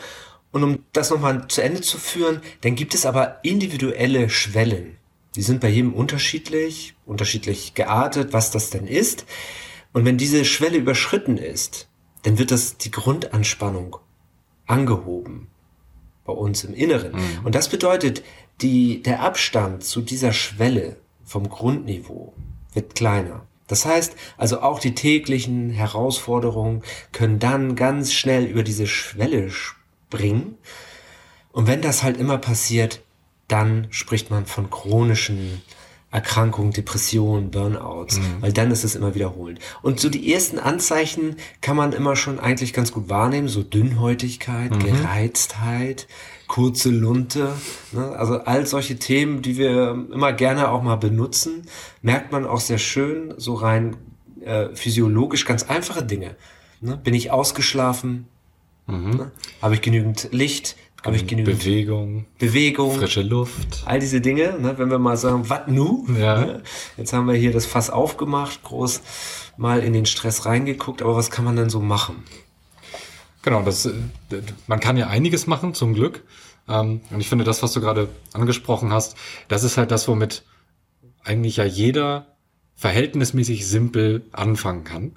Und 0.51 0.63
um 0.63 0.79
das 0.93 1.09
nochmal 1.09 1.47
zu 1.47 1.61
Ende 1.61 1.81
zu 1.81 1.97
führen, 1.97 2.41
dann 2.61 2.75
gibt 2.75 2.93
es 2.93 3.05
aber 3.05 3.39
individuelle 3.43 4.29
Schwellen. 4.29 4.97
Die 5.35 5.41
sind 5.43 5.61
bei 5.61 5.69
jedem 5.69 5.93
unterschiedlich, 5.93 6.95
unterschiedlich 7.05 7.75
geartet, 7.75 8.33
was 8.33 8.49
das 8.49 8.71
denn 8.71 8.87
ist. 8.87 9.25
Und 9.93 10.05
wenn 10.05 10.17
diese 10.17 10.45
Schwelle 10.45 10.77
überschritten 10.77 11.37
ist, 11.37 11.89
dann 12.23 12.39
wird 12.39 12.51
das 12.51 12.77
die 12.77 12.91
Grundanspannung 12.91 13.97
angehoben 14.65 15.47
bei 16.25 16.33
uns 16.33 16.63
im 16.63 16.73
Inneren. 16.73 17.13
Mhm. 17.13 17.45
Und 17.45 17.55
das 17.55 17.69
bedeutet, 17.69 18.23
die, 18.61 19.01
der 19.03 19.21
Abstand 19.21 19.83
zu 19.83 20.01
dieser 20.01 20.33
Schwelle 20.33 20.97
vom 21.23 21.49
Grundniveau 21.49 22.33
wird 22.73 22.95
kleiner. 22.95 23.45
Das 23.67 23.85
heißt, 23.85 24.15
also 24.37 24.61
auch 24.61 24.79
die 24.79 24.95
täglichen 24.95 25.69
Herausforderungen 25.69 26.83
können 27.11 27.39
dann 27.39 27.75
ganz 27.75 28.13
schnell 28.13 28.45
über 28.45 28.63
diese 28.63 28.87
Schwelle 28.87 29.49
springen. 29.49 30.57
Und 31.51 31.67
wenn 31.67 31.81
das 31.81 32.03
halt 32.03 32.17
immer 32.17 32.37
passiert, 32.37 33.03
dann 33.47 33.87
spricht 33.89 34.31
man 34.31 34.45
von 34.45 34.69
chronischen 34.69 35.61
Erkrankungen, 36.09 36.71
Depressionen, 36.71 37.51
Burnouts, 37.51 38.19
mhm. 38.19 38.41
weil 38.41 38.53
dann 38.53 38.71
ist 38.71 38.85
es 38.85 38.95
immer 38.95 39.13
wiederholend. 39.13 39.59
Und 39.81 39.99
so 39.99 40.09
die 40.09 40.31
ersten 40.31 40.57
Anzeichen 40.57 41.35
kann 41.59 41.75
man 41.75 41.91
immer 41.91 42.15
schon 42.15 42.39
eigentlich 42.39 42.71
ganz 42.71 42.93
gut 42.93 43.09
wahrnehmen, 43.09 43.49
so 43.49 43.61
Dünnhäutigkeit, 43.61 44.71
mhm. 44.71 44.79
Gereiztheit, 44.79 46.07
kurze 46.47 46.91
Lunte, 46.91 47.53
ne? 47.91 48.15
also 48.17 48.39
all 48.39 48.65
solche 48.65 48.97
Themen, 48.97 49.41
die 49.41 49.57
wir 49.57 50.07
immer 50.13 50.31
gerne 50.31 50.71
auch 50.71 50.81
mal 50.81 50.95
benutzen, 50.95 51.63
merkt 52.01 52.31
man 52.31 52.45
auch 52.45 52.61
sehr 52.61 52.77
schön, 52.77 53.33
so 53.35 53.55
rein 53.55 53.97
äh, 54.45 54.69
physiologisch 54.73 55.43
ganz 55.43 55.63
einfache 55.63 56.03
Dinge. 56.03 56.37
Ne? 56.79 56.95
Bin 56.95 57.13
ich 57.13 57.31
ausgeschlafen? 57.31 58.27
Mhm. 58.85 59.09
Ne? 59.11 59.31
Habe 59.61 59.75
ich 59.75 59.81
genügend 59.81 60.29
Licht? 60.31 60.77
Habe 61.05 61.15
ich 61.15 61.27
genügend 61.27 61.59
Bewegung, 61.59 62.25
Bewegung, 62.39 62.97
frische 62.97 63.21
Luft, 63.21 63.83
all 63.85 63.99
diese 63.99 64.19
Dinge. 64.19 64.57
Ne, 64.59 64.77
wenn 64.77 64.89
wir 64.89 64.99
mal 64.99 65.15
sagen, 65.15 65.47
was 65.47 65.67
nu? 65.67 66.05
Ja. 66.19 66.45
Ne, 66.45 66.63
jetzt 66.97 67.13
haben 67.13 67.27
wir 67.27 67.35
hier 67.35 67.51
das 67.51 67.65
Fass 67.65 67.89
aufgemacht, 67.89 68.63
groß 68.63 69.01
mal 69.57 69.79
in 69.79 69.93
den 69.93 70.05
Stress 70.05 70.45
reingeguckt, 70.45 71.01
aber 71.01 71.15
was 71.15 71.29
kann 71.31 71.45
man 71.45 71.55
denn 71.55 71.69
so 71.69 71.79
machen? 71.79 72.23
Genau, 73.43 73.61
das, 73.61 73.85
äh, 73.85 73.93
man 74.67 74.79
kann 74.79 74.97
ja 74.97 75.07
einiges 75.07 75.47
machen, 75.47 75.73
zum 75.73 75.93
Glück. 75.93 76.23
Ähm, 76.67 77.01
und 77.11 77.21
ich 77.21 77.29
finde, 77.29 77.45
das, 77.45 77.63
was 77.63 77.73
du 77.73 77.79
gerade 77.79 78.09
angesprochen 78.33 78.91
hast, 78.91 79.15
das 79.47 79.63
ist 79.63 79.77
halt 79.77 79.91
das, 79.91 80.07
womit 80.07 80.43
eigentlich 81.23 81.57
ja 81.57 81.65
jeder 81.65 82.35
verhältnismäßig 82.75 83.67
simpel 83.67 84.25
anfangen 84.31 84.83
kann. 84.83 85.15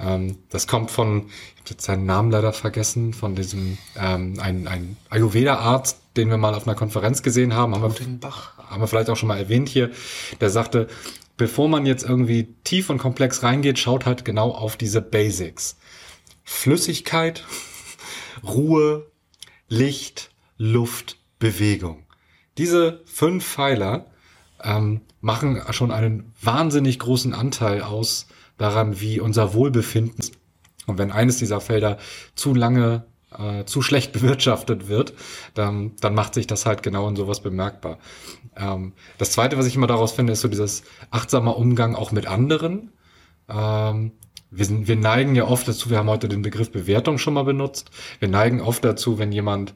Ähm, 0.00 0.38
das 0.48 0.66
kommt 0.66 0.90
von, 0.90 1.26
ich 1.28 1.60
habe 1.60 1.70
jetzt 1.70 1.84
seinen 1.84 2.06
Namen 2.06 2.30
leider 2.30 2.52
vergessen, 2.52 3.12
von 3.12 3.34
diesem 3.34 3.78
ähm, 3.96 4.38
ein, 4.40 4.66
ein 4.66 4.96
Ayurveda-Arzt, 5.10 5.98
den 6.16 6.30
wir 6.30 6.38
mal 6.38 6.54
auf 6.54 6.66
einer 6.66 6.76
Konferenz 6.76 7.22
gesehen 7.22 7.54
haben, 7.54 7.74
haben 7.74 7.82
wir, 7.82 8.30
haben 8.68 8.80
wir 8.80 8.86
vielleicht 8.88 9.10
auch 9.10 9.16
schon 9.16 9.28
mal 9.28 9.38
erwähnt 9.38 9.68
hier, 9.68 9.90
der 10.40 10.50
sagte, 10.50 10.88
bevor 11.36 11.68
man 11.68 11.86
jetzt 11.86 12.02
irgendwie 12.02 12.54
tief 12.64 12.90
und 12.90 12.98
komplex 12.98 13.42
reingeht, 13.42 13.78
schaut 13.78 14.06
halt 14.06 14.24
genau 14.24 14.50
auf 14.50 14.76
diese 14.76 15.00
Basics. 15.00 15.76
Flüssigkeit, 16.44 17.44
Ruhe, 18.42 19.06
Licht, 19.68 20.30
Luft, 20.56 21.18
Bewegung. 21.38 22.04
Diese 22.58 23.02
fünf 23.04 23.46
Pfeiler 23.46 24.06
ähm, 24.62 25.02
machen 25.20 25.62
schon 25.70 25.90
einen 25.90 26.32
wahnsinnig 26.42 26.98
großen 26.98 27.34
Anteil 27.34 27.82
aus 27.82 28.26
daran, 28.60 29.00
wie 29.00 29.20
unser 29.20 29.54
Wohlbefinden 29.54 30.18
ist. 30.18 30.34
Und 30.86 30.98
wenn 30.98 31.12
eines 31.12 31.38
dieser 31.38 31.60
Felder 31.60 31.96
zu 32.34 32.54
lange, 32.54 33.06
äh, 33.36 33.64
zu 33.64 33.80
schlecht 33.80 34.12
bewirtschaftet 34.12 34.88
wird, 34.88 35.14
dann, 35.54 35.96
dann 36.00 36.14
macht 36.14 36.34
sich 36.34 36.46
das 36.46 36.66
halt 36.66 36.82
genau 36.82 37.08
in 37.08 37.16
sowas 37.16 37.40
bemerkbar. 37.40 37.98
Ähm, 38.56 38.92
das 39.18 39.32
Zweite, 39.32 39.56
was 39.56 39.66
ich 39.66 39.76
immer 39.76 39.86
daraus 39.86 40.12
finde, 40.12 40.34
ist 40.34 40.42
so 40.42 40.48
dieses 40.48 40.82
achtsamer 41.10 41.56
Umgang 41.56 41.94
auch 41.94 42.12
mit 42.12 42.26
anderen. 42.26 42.92
Ähm, 43.48 44.12
wir, 44.50 44.64
sind, 44.66 44.88
wir 44.88 44.96
neigen 44.96 45.34
ja 45.34 45.44
oft 45.44 45.66
dazu, 45.66 45.88
wir 45.88 45.98
haben 45.98 46.10
heute 46.10 46.28
den 46.28 46.42
Begriff 46.42 46.70
Bewertung 46.70 47.16
schon 47.16 47.34
mal 47.34 47.44
benutzt, 47.44 47.90
wir 48.18 48.28
neigen 48.28 48.60
oft 48.60 48.84
dazu, 48.84 49.18
wenn 49.18 49.32
jemand 49.32 49.74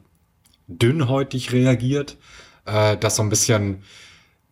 dünnhäutig 0.67 1.53
reagiert, 1.53 2.17
äh, 2.65 2.97
das 2.97 3.15
so 3.15 3.23
ein 3.23 3.29
bisschen, 3.29 3.83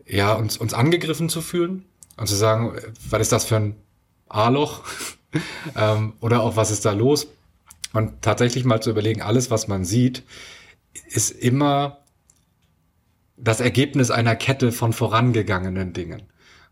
ja, 0.07 0.33
uns, 0.33 0.57
uns 0.57 0.73
angegriffen 0.73 1.29
zu 1.29 1.41
fühlen 1.41 1.85
und 2.17 2.27
zu 2.27 2.35
sagen, 2.35 2.73
was 3.09 3.21
ist 3.21 3.31
das 3.31 3.45
für 3.45 3.57
ein 3.57 3.75
A-Loch 4.33 4.83
ähm, 5.75 6.13
oder 6.19 6.41
auch 6.41 6.55
was 6.55 6.71
ist 6.71 6.85
da 6.85 6.91
los? 6.91 7.27
Und 7.93 8.21
tatsächlich 8.21 8.65
mal 8.65 8.81
zu 8.81 8.89
überlegen, 8.89 9.21
alles, 9.21 9.51
was 9.51 9.67
man 9.67 9.85
sieht, 9.85 10.23
ist 11.05 11.29
immer 11.29 11.99
das 13.37 13.59
Ergebnis 13.59 14.09
einer 14.09 14.35
Kette 14.35 14.71
von 14.71 14.93
vorangegangenen 14.93 15.93
Dingen. 15.93 16.23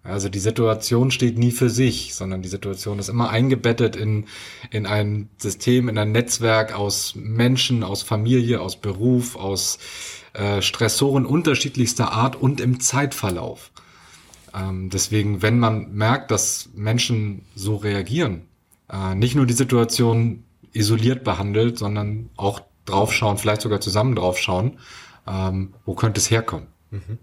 Also 0.04 0.30
die 0.30 0.40
Situation 0.40 1.12
steht 1.12 1.38
nie 1.38 1.52
für 1.52 1.70
sich, 1.70 2.16
sondern 2.16 2.42
die 2.42 2.50
Situation 2.50 2.98
ist 2.98 3.10
immer 3.10 3.30
eingebettet 3.30 3.96
in, 3.96 4.26
in 4.72 4.88
ein 4.88 5.30
System, 5.38 5.90
in 5.90 5.98
ein 6.00 6.12
Netzwerk 6.12 6.74
aus 6.74 7.14
Menschen, 7.16 7.84
aus 7.84 8.02
Familie, 8.02 8.62
aus 8.62 8.78
Beruf, 8.78 9.36
aus 9.36 9.78
äh, 10.34 10.64
Stressoren 10.64 11.26
unterschiedlichster 11.26 12.12
Art 12.14 12.36
und 12.36 12.62
im 12.62 12.80
Zeitverlauf. 12.80 13.71
Ähm, 14.54 14.90
deswegen, 14.90 15.42
wenn 15.42 15.60
man 15.60 15.94
merkt, 15.94 16.32
dass 16.32 16.70
Menschen 16.74 17.46
so 17.56 17.76
reagieren, 17.78 18.44
äh, 18.92 19.16
nicht 19.16 19.36
nur 19.36 19.46
die 19.46 19.54
Situation 19.54 20.44
isoliert 20.74 21.24
behandelt, 21.24 21.78
sondern 21.78 22.30
auch 22.38 22.62
draufschauen, 22.86 23.38
vielleicht 23.38 23.62
sogar 23.62 23.82
zusammen 23.82 24.16
draufschauen, 24.16 24.80
ähm, 25.28 25.74
wo 25.86 25.94
könnte 25.94 26.20
es 26.20 26.30
herkommen. 26.32 26.68
Mhm. 26.90 27.18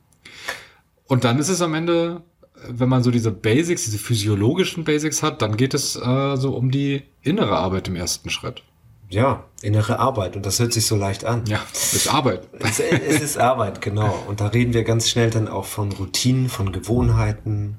Und 1.07 1.25
dann 1.25 1.39
ist 1.39 1.49
es 1.49 1.63
am 1.63 1.75
Ende, 1.75 2.23
wenn 2.67 2.89
man 2.89 3.03
so 3.03 3.11
diese 3.11 3.31
Basics, 3.31 3.85
diese 3.85 3.99
physiologischen 3.99 4.85
Basics 4.85 5.23
hat, 5.23 5.43
dann 5.43 5.57
geht 5.57 5.75
es 5.75 5.97
äh, 5.97 6.37
so 6.37 6.55
um 6.55 6.71
die 6.71 7.03
innere 7.23 7.57
Arbeit 7.57 7.89
im 7.89 7.97
ersten 7.97 8.31
Schritt 8.31 8.63
ja, 9.09 9.45
innere 9.63 9.99
Arbeit. 9.99 10.37
Und 10.37 10.47
das 10.47 10.59
hört 10.59 10.73
sich 10.73 10.87
so 10.87 10.97
leicht 10.97 11.25
an. 11.25 11.45
Ja, 11.47 11.61
es 11.73 11.95
ist 11.95 12.13
Arbeit. 12.13 12.49
es, 12.61 12.81
es 12.81 13.21
ist 13.21 13.39
Arbeit, 13.39 13.81
genau. 13.81 14.23
Und 14.29 14.41
da 14.41 14.49
reden 14.49 14.75
wir 14.75 14.85
ganz 14.85 15.09
schnell 15.09 15.31
dann 15.31 15.49
auch 15.49 15.65
von 15.65 15.93
Routinen, 15.93 16.49
von 16.49 16.73
Gewohnheiten. 16.73 17.79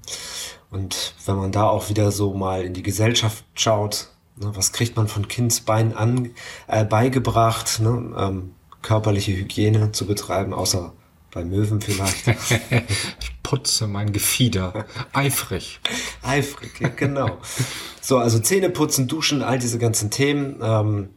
Und 0.72 1.14
wenn 1.26 1.36
man 1.36 1.52
da 1.52 1.68
auch 1.68 1.90
wieder 1.90 2.12
so 2.12 2.34
mal 2.34 2.64
in 2.64 2.74
die 2.74 2.84
Gesellschaft 2.84 3.44
schaut, 3.56 4.10
Ne, 4.40 4.52
was 4.56 4.72
kriegt 4.72 4.96
man 4.96 5.08
von 5.10 5.28
Kindsbeinen 5.28 5.94
an, 5.96 6.32
äh, 6.68 6.86
beigebracht, 6.86 7.82
ne, 7.82 8.16
ähm, 8.18 8.56
körperliche 8.82 9.34
Hygiene 9.34 9.92
zu 9.92 10.06
betreiben, 10.06 10.54
außer 10.54 10.94
bei 11.32 11.44
Möwen 11.44 11.82
vielleicht. 11.82 12.28
ich 12.28 13.32
putze 13.44 13.88
mein 13.88 14.12
Gefieder. 14.14 14.86
Eifrig. 15.14 15.80
Eifrig, 16.24 16.80
ja, 16.80 16.90
genau. 16.90 17.40
So, 18.02 18.18
also 18.18 18.40
Zähne 18.40 18.70
putzen, 18.70 19.08
duschen, 19.08 19.42
all 19.42 19.60
diese 19.60 19.80
ganzen 19.80 20.10
Themen 20.12 20.60
ähm, 20.62 21.10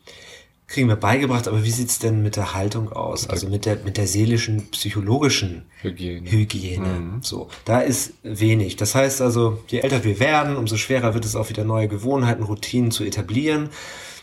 kriegen 0.66 0.88
wir 0.88 0.96
beigebracht. 0.96 1.48
Aber 1.48 1.64
wie 1.64 1.70
sieht's 1.70 1.98
denn 1.98 2.22
mit 2.22 2.36
der 2.36 2.54
Haltung 2.54 2.90
aus? 2.92 3.28
Also 3.28 3.48
mit 3.48 3.66
der, 3.66 3.76
mit 3.84 3.96
der 3.96 4.06
seelischen, 4.06 4.70
psychologischen 4.70 5.62
Hygiene. 5.82 6.30
Hygiene. 6.30 6.86
Mhm. 6.86 7.22
So, 7.22 7.48
da 7.64 7.80
ist 7.80 8.14
wenig. 8.22 8.76
Das 8.76 8.94
heißt 8.94 9.20
also, 9.20 9.62
je 9.68 9.80
älter 9.80 10.04
wir 10.04 10.18
werden, 10.18 10.56
umso 10.56 10.76
schwerer 10.76 11.14
wird 11.14 11.24
es 11.24 11.36
auch 11.36 11.48
wieder 11.50 11.64
neue 11.64 11.88
Gewohnheiten, 11.88 12.42
Routinen 12.42 12.90
zu 12.90 13.04
etablieren. 13.04 13.68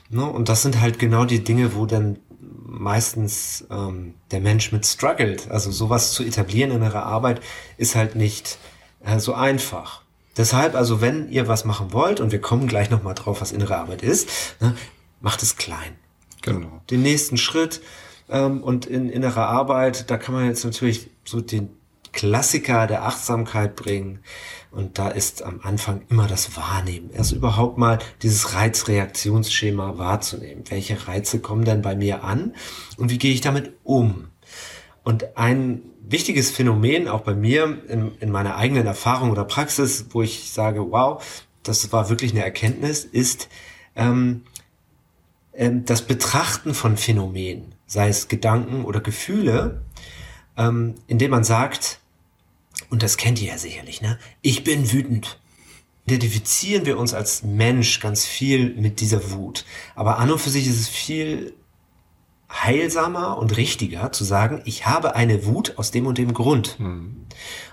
Ne? 0.10 0.26
Und 0.26 0.50
das 0.50 0.64
sind 0.64 0.82
halt 0.82 1.00
genau 1.00 1.26
die 1.26 1.44
Dinge, 1.44 1.76
wo 1.76 1.86
dann 1.86 2.18
meistens 2.42 3.66
ähm, 3.70 4.16
der 4.32 4.40
Mensch 4.40 4.72
mit 4.72 4.86
struggelt. 4.86 5.50
Also 5.50 5.72
sowas 5.72 6.14
zu 6.14 6.24
etablieren 6.24 6.72
in 6.72 6.82
ihrer 6.82 7.04
Arbeit 7.04 7.42
ist 7.78 7.96
halt 7.96 8.16
nicht 8.16 8.58
äh, 9.04 9.20
so 9.20 9.34
einfach. 9.34 10.02
Deshalb, 10.38 10.76
also 10.76 11.02
wenn 11.02 11.30
ihr 11.30 11.48
was 11.48 11.66
machen 11.66 11.92
wollt, 11.92 12.20
und 12.22 12.32
wir 12.32 12.40
kommen 12.40 12.68
gleich 12.68 12.90
nochmal 12.90 13.14
drauf, 13.14 13.42
was 13.42 13.52
innere 13.52 13.78
Arbeit 13.78 14.04
ist, 14.04 14.30
ne, 14.62 14.76
macht 15.20 15.44
es 15.44 15.58
klein. 15.58 15.96
Genau. 16.42 16.82
Den 16.90 17.02
nächsten 17.02 17.38
Schritt 17.38 17.82
ähm, 18.30 18.64
und 18.64 18.86
in 18.86 19.10
innerer 19.10 19.48
Arbeit, 19.48 20.10
da 20.10 20.18
kann 20.18 20.34
man 20.34 20.46
jetzt 20.46 20.64
natürlich 20.64 21.10
so 21.26 21.42
den 21.42 21.70
Klassiker 22.14 22.88
der 22.88 23.04
Achtsamkeit 23.04 23.76
bringen. 23.76 24.20
Und 24.72 25.00
da 25.00 25.10
ist 25.10 25.42
am 25.42 25.62
Anfang 25.64 26.02
immer 26.10 26.28
das 26.28 26.56
Wahrnehmen. 26.56 27.10
Erst 27.12 27.32
überhaupt 27.32 27.78
mal 27.78 28.00
dieses 28.22 28.54
Reizreaktionsschema 28.54 29.98
wahrzunehmen. 29.98 30.64
Welche 30.70 31.08
Reize 31.08 31.40
kommen 31.40 31.66
denn 31.66 31.82
bei 31.82 31.96
mir 31.96 32.24
an 32.24 32.54
und 32.98 33.10
wie 33.10 33.18
gehe 33.18 33.34
ich 33.34 33.42
damit 33.42 33.74
um? 33.84 34.28
Und 35.04 35.38
ein 35.38 35.82
wichtiges 36.02 36.52
Phänomen 36.52 37.08
auch 37.08 37.22
bei 37.22 37.34
mir 37.34 37.82
in, 37.88 38.12
in 38.20 38.32
meiner 38.32 38.56
eigenen 38.58 38.86
Erfahrung 38.86 39.32
oder 39.32 39.44
Praxis, 39.44 40.08
wo 40.12 40.22
ich 40.22 40.52
sage, 40.52 40.92
wow, 40.92 41.24
das 41.64 41.92
war 41.92 42.10
wirklich 42.10 42.32
eine 42.32 42.44
Erkenntnis, 42.44 43.06
ist 43.06 43.50
ähm, 43.96 44.44
ähm, 45.54 45.86
das 45.86 46.04
Betrachten 46.04 46.74
von 46.74 46.98
Phänomenen, 46.98 47.76
sei 47.86 48.10
es 48.10 48.28
Gedanken 48.28 48.86
oder 48.86 49.02
Gefühle, 49.02 49.82
ähm, 50.58 50.96
indem 51.08 51.32
man 51.32 51.44
sagt, 51.44 52.00
und 52.90 53.04
das 53.04 53.18
kennt 53.18 53.42
ihr 53.42 53.50
ja 53.50 53.58
sicherlich, 53.58 54.02
ne? 54.02 54.18
Ich 54.42 54.64
bin 54.64 54.92
wütend. 54.92 55.40
Identifizieren 56.06 56.86
wir 56.86 56.98
uns 56.98 57.14
als 57.14 57.44
Mensch 57.44 58.00
ganz 58.00 58.26
viel 58.26 58.74
mit 58.76 59.00
dieser 59.00 59.32
Wut. 59.32 59.66
Aber 59.96 60.18
an 60.18 60.32
und 60.32 60.40
für 60.40 60.50
sich 60.50 60.68
ist 60.68 60.80
es 60.80 60.88
viel 60.88 61.54
heilsamer 62.52 63.38
und 63.38 63.58
richtiger 63.58 64.12
zu 64.12 64.24
sagen, 64.24 64.62
ich 64.66 64.88
habe 64.88 65.16
eine 65.16 65.46
Wut 65.46 65.78
aus 65.78 65.92
dem 65.92 66.08
und 66.08 66.18
dem 66.18 66.34
Grund. 66.34 66.80
Mhm. 66.80 67.28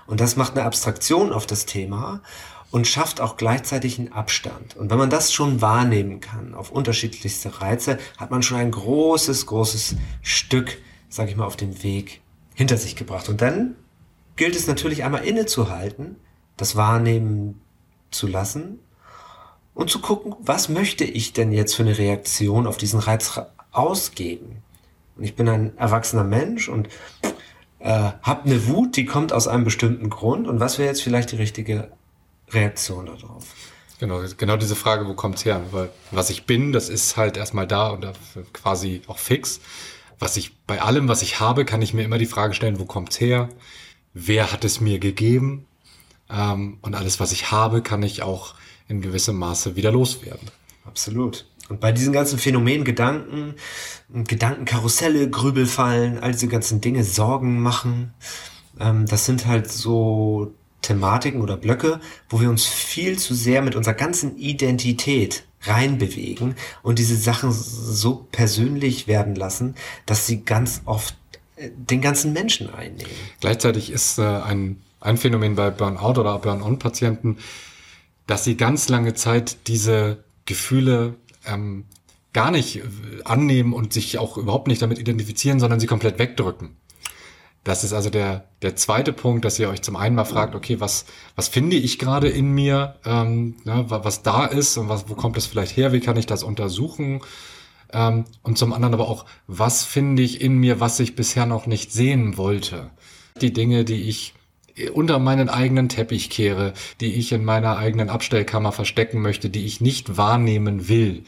Und 0.05 0.21
das 0.21 0.35
macht 0.35 0.55
eine 0.55 0.65
Abstraktion 0.65 1.33
auf 1.33 1.47
das 1.47 1.65
Thema 1.65 2.21
und 2.69 2.85
schafft 2.85 3.21
auch 3.21 3.37
gleichzeitig 3.37 3.97
einen 3.97 4.11
Abstand. 4.11 4.75
Und 4.75 4.91
wenn 4.91 4.97
man 4.97 5.09
das 5.09 5.33
schon 5.33 5.61
wahrnehmen 5.61 6.19
kann 6.21 6.53
auf 6.53 6.69
unterschiedlichste 6.69 7.61
Reize, 7.61 7.97
hat 8.17 8.29
man 8.29 8.43
schon 8.43 8.57
ein 8.57 8.71
großes, 8.71 9.47
großes 9.47 9.95
Stück, 10.21 10.77
sag 11.09 11.29
ich 11.29 11.35
mal, 11.35 11.45
auf 11.45 11.57
dem 11.57 11.81
Weg 11.81 12.21
hinter 12.53 12.77
sich 12.77 12.95
gebracht. 12.95 13.29
Und 13.29 13.41
dann 13.41 13.75
gilt 14.37 14.55
es 14.55 14.67
natürlich 14.67 15.03
einmal 15.03 15.25
innezuhalten, 15.25 16.15
das 16.55 16.75
wahrnehmen 16.75 17.59
zu 18.11 18.27
lassen 18.27 18.79
und 19.73 19.89
zu 19.89 19.99
gucken, 19.99 20.35
was 20.39 20.69
möchte 20.69 21.03
ich 21.03 21.33
denn 21.33 21.51
jetzt 21.51 21.75
für 21.75 21.83
eine 21.83 21.97
Reaktion 21.97 22.65
auf 22.65 22.77
diesen 22.77 22.99
Reiz 22.99 23.39
ausgeben. 23.71 24.63
Und 25.17 25.23
ich 25.23 25.35
bin 25.35 25.49
ein 25.49 25.77
erwachsener 25.77 26.23
Mensch 26.23 26.69
und 26.69 26.87
äh, 27.79 28.11
habe 28.21 28.45
eine 28.45 28.67
Wut, 28.67 28.95
die 28.95 29.05
kommt 29.05 29.33
aus 29.33 29.47
einem 29.47 29.63
bestimmten 29.63 30.09
Grund. 30.09 30.47
Und 30.47 30.59
was 30.59 30.77
wäre 30.77 30.87
jetzt 30.87 31.01
vielleicht 31.01 31.31
die 31.31 31.37
richtige 31.37 31.91
Reaktion 32.49 33.05
darauf? 33.07 33.45
Genau, 33.99 34.21
genau 34.37 34.57
diese 34.57 34.75
Frage, 34.75 35.07
wo 35.07 35.13
kommt's 35.13 35.43
her? 35.45 35.61
Weil 35.71 35.89
was 36.11 36.29
ich 36.29 36.45
bin, 36.45 36.71
das 36.71 36.89
ist 36.89 37.17
halt 37.17 37.37
erstmal 37.37 37.67
da 37.67 37.89
und 37.89 38.05
quasi 38.53 39.01
auch 39.07 39.17
fix. 39.17 39.59
Was 40.19 40.37
ich 40.37 40.57
bei 40.65 40.81
allem, 40.81 41.07
was 41.07 41.21
ich 41.21 41.39
habe, 41.39 41.65
kann 41.65 41.81
ich 41.81 41.93
mir 41.93 42.03
immer 42.03 42.17
die 42.17 42.25
Frage 42.25 42.53
stellen, 42.53 42.79
wo 42.79 42.85
kommt's 42.85 43.19
her? 43.19 43.49
Wer 44.25 44.51
hat 44.51 44.65
es 44.65 44.81
mir 44.81 44.99
gegeben 44.99 45.65
ähm, 46.29 46.77
und 46.81 46.95
alles, 46.95 47.19
was 47.19 47.31
ich 47.31 47.51
habe, 47.51 47.81
kann 47.81 48.03
ich 48.03 48.23
auch 48.23 48.55
in 48.87 49.01
gewissem 49.01 49.37
Maße 49.37 49.75
wieder 49.75 49.91
loswerden. 49.91 50.49
Absolut. 50.85 51.45
Und 51.69 51.81
bei 51.81 51.91
diesen 51.91 52.13
ganzen 52.13 52.39
Phänomenen, 52.39 52.85
Gedanken, 52.85 53.55
Gedankenkarusselle, 54.09 55.29
Grübelfallen, 55.29 56.19
all 56.19 56.31
diese 56.31 56.47
ganzen 56.47 56.79
Dinge, 56.79 57.03
Sorgen 57.03 57.61
machen, 57.61 58.13
ähm, 58.79 59.05
das 59.05 59.25
sind 59.25 59.45
halt 59.45 59.69
so 59.71 60.53
Thematiken 60.81 61.41
oder 61.41 61.57
Blöcke, 61.57 61.99
wo 62.29 62.39
wir 62.39 62.49
uns 62.49 62.65
viel 62.65 63.19
zu 63.19 63.33
sehr 63.33 63.61
mit 63.61 63.75
unserer 63.75 63.95
ganzen 63.95 64.37
Identität 64.37 65.43
reinbewegen 65.63 66.55
und 66.83 66.99
diese 66.99 67.17
Sachen 67.17 67.51
so 67.51 68.27
persönlich 68.31 69.07
werden 69.07 69.35
lassen, 69.35 69.75
dass 70.05 70.27
sie 70.27 70.45
ganz 70.45 70.81
oft 70.85 71.15
den 71.75 72.01
ganzen 72.01 72.33
Menschen 72.33 72.73
einnehmen. 72.73 73.11
Gleichzeitig 73.39 73.91
ist 73.91 74.19
äh, 74.19 74.23
ein, 74.23 74.81
ein 74.99 75.17
Phänomen 75.17 75.55
bei 75.55 75.69
Burnout 75.69 76.19
oder 76.19 76.37
Burn-on-Patienten, 76.39 77.37
dass 78.27 78.43
sie 78.43 78.57
ganz 78.57 78.89
lange 78.89 79.13
Zeit 79.13 79.67
diese 79.67 80.23
Gefühle 80.45 81.15
ähm, 81.45 81.85
gar 82.33 82.51
nicht 82.51 82.77
äh, 82.77 82.83
annehmen 83.23 83.73
und 83.73 83.93
sich 83.93 84.17
auch 84.19 84.37
überhaupt 84.37 84.67
nicht 84.67 84.81
damit 84.81 84.99
identifizieren, 84.99 85.59
sondern 85.59 85.79
sie 85.79 85.87
komplett 85.87 86.19
wegdrücken. 86.19 86.75
Das 87.63 87.83
ist 87.83 87.91
also 87.91 88.09
der, 88.09 88.45
der 88.61 88.77
zweite 88.77 89.11
Punkt, 89.11 89.43
dass 89.43 89.59
ihr 89.59 89.69
euch 89.69 89.81
zum 89.81 89.97
einen 89.97 90.15
mal 90.15 90.23
fragt, 90.23 90.55
okay, 90.55 90.79
was, 90.79 91.05
was 91.35 91.49
finde 91.49 91.75
ich 91.75 91.99
gerade 91.99 92.29
in 92.29 92.53
mir, 92.53 92.95
ähm, 93.03 93.57
ne, 93.65 93.85
was 93.89 94.23
da 94.23 94.45
ist 94.45 94.77
und 94.77 94.87
was, 94.87 95.09
wo 95.09 95.15
kommt 95.15 95.35
es 95.35 95.47
vielleicht 95.47 95.75
her, 95.75 95.91
wie 95.91 95.99
kann 95.99 96.15
ich 96.15 96.25
das 96.25 96.43
untersuchen? 96.43 97.21
Ähm, 97.93 98.25
und 98.43 98.57
zum 98.57 98.73
anderen 98.73 98.93
aber 98.93 99.07
auch, 99.07 99.25
was 99.47 99.83
finde 99.83 100.23
ich 100.23 100.41
in 100.41 100.57
mir, 100.57 100.79
was 100.79 100.99
ich 100.99 101.15
bisher 101.15 101.45
noch 101.45 101.67
nicht 101.67 101.91
sehen 101.91 102.37
wollte. 102.37 102.89
Die 103.41 103.53
Dinge, 103.53 103.85
die 103.85 104.09
ich 104.09 104.33
unter 104.93 105.19
meinen 105.19 105.49
eigenen 105.49 105.89
Teppich 105.89 106.29
kehre, 106.29 106.73
die 107.01 107.13
ich 107.13 107.31
in 107.31 107.43
meiner 107.43 107.77
eigenen 107.77 108.09
Abstellkammer 108.09 108.71
verstecken 108.71 109.21
möchte, 109.21 109.49
die 109.49 109.65
ich 109.65 109.81
nicht 109.81 110.17
wahrnehmen 110.17 110.87
will. 110.87 111.23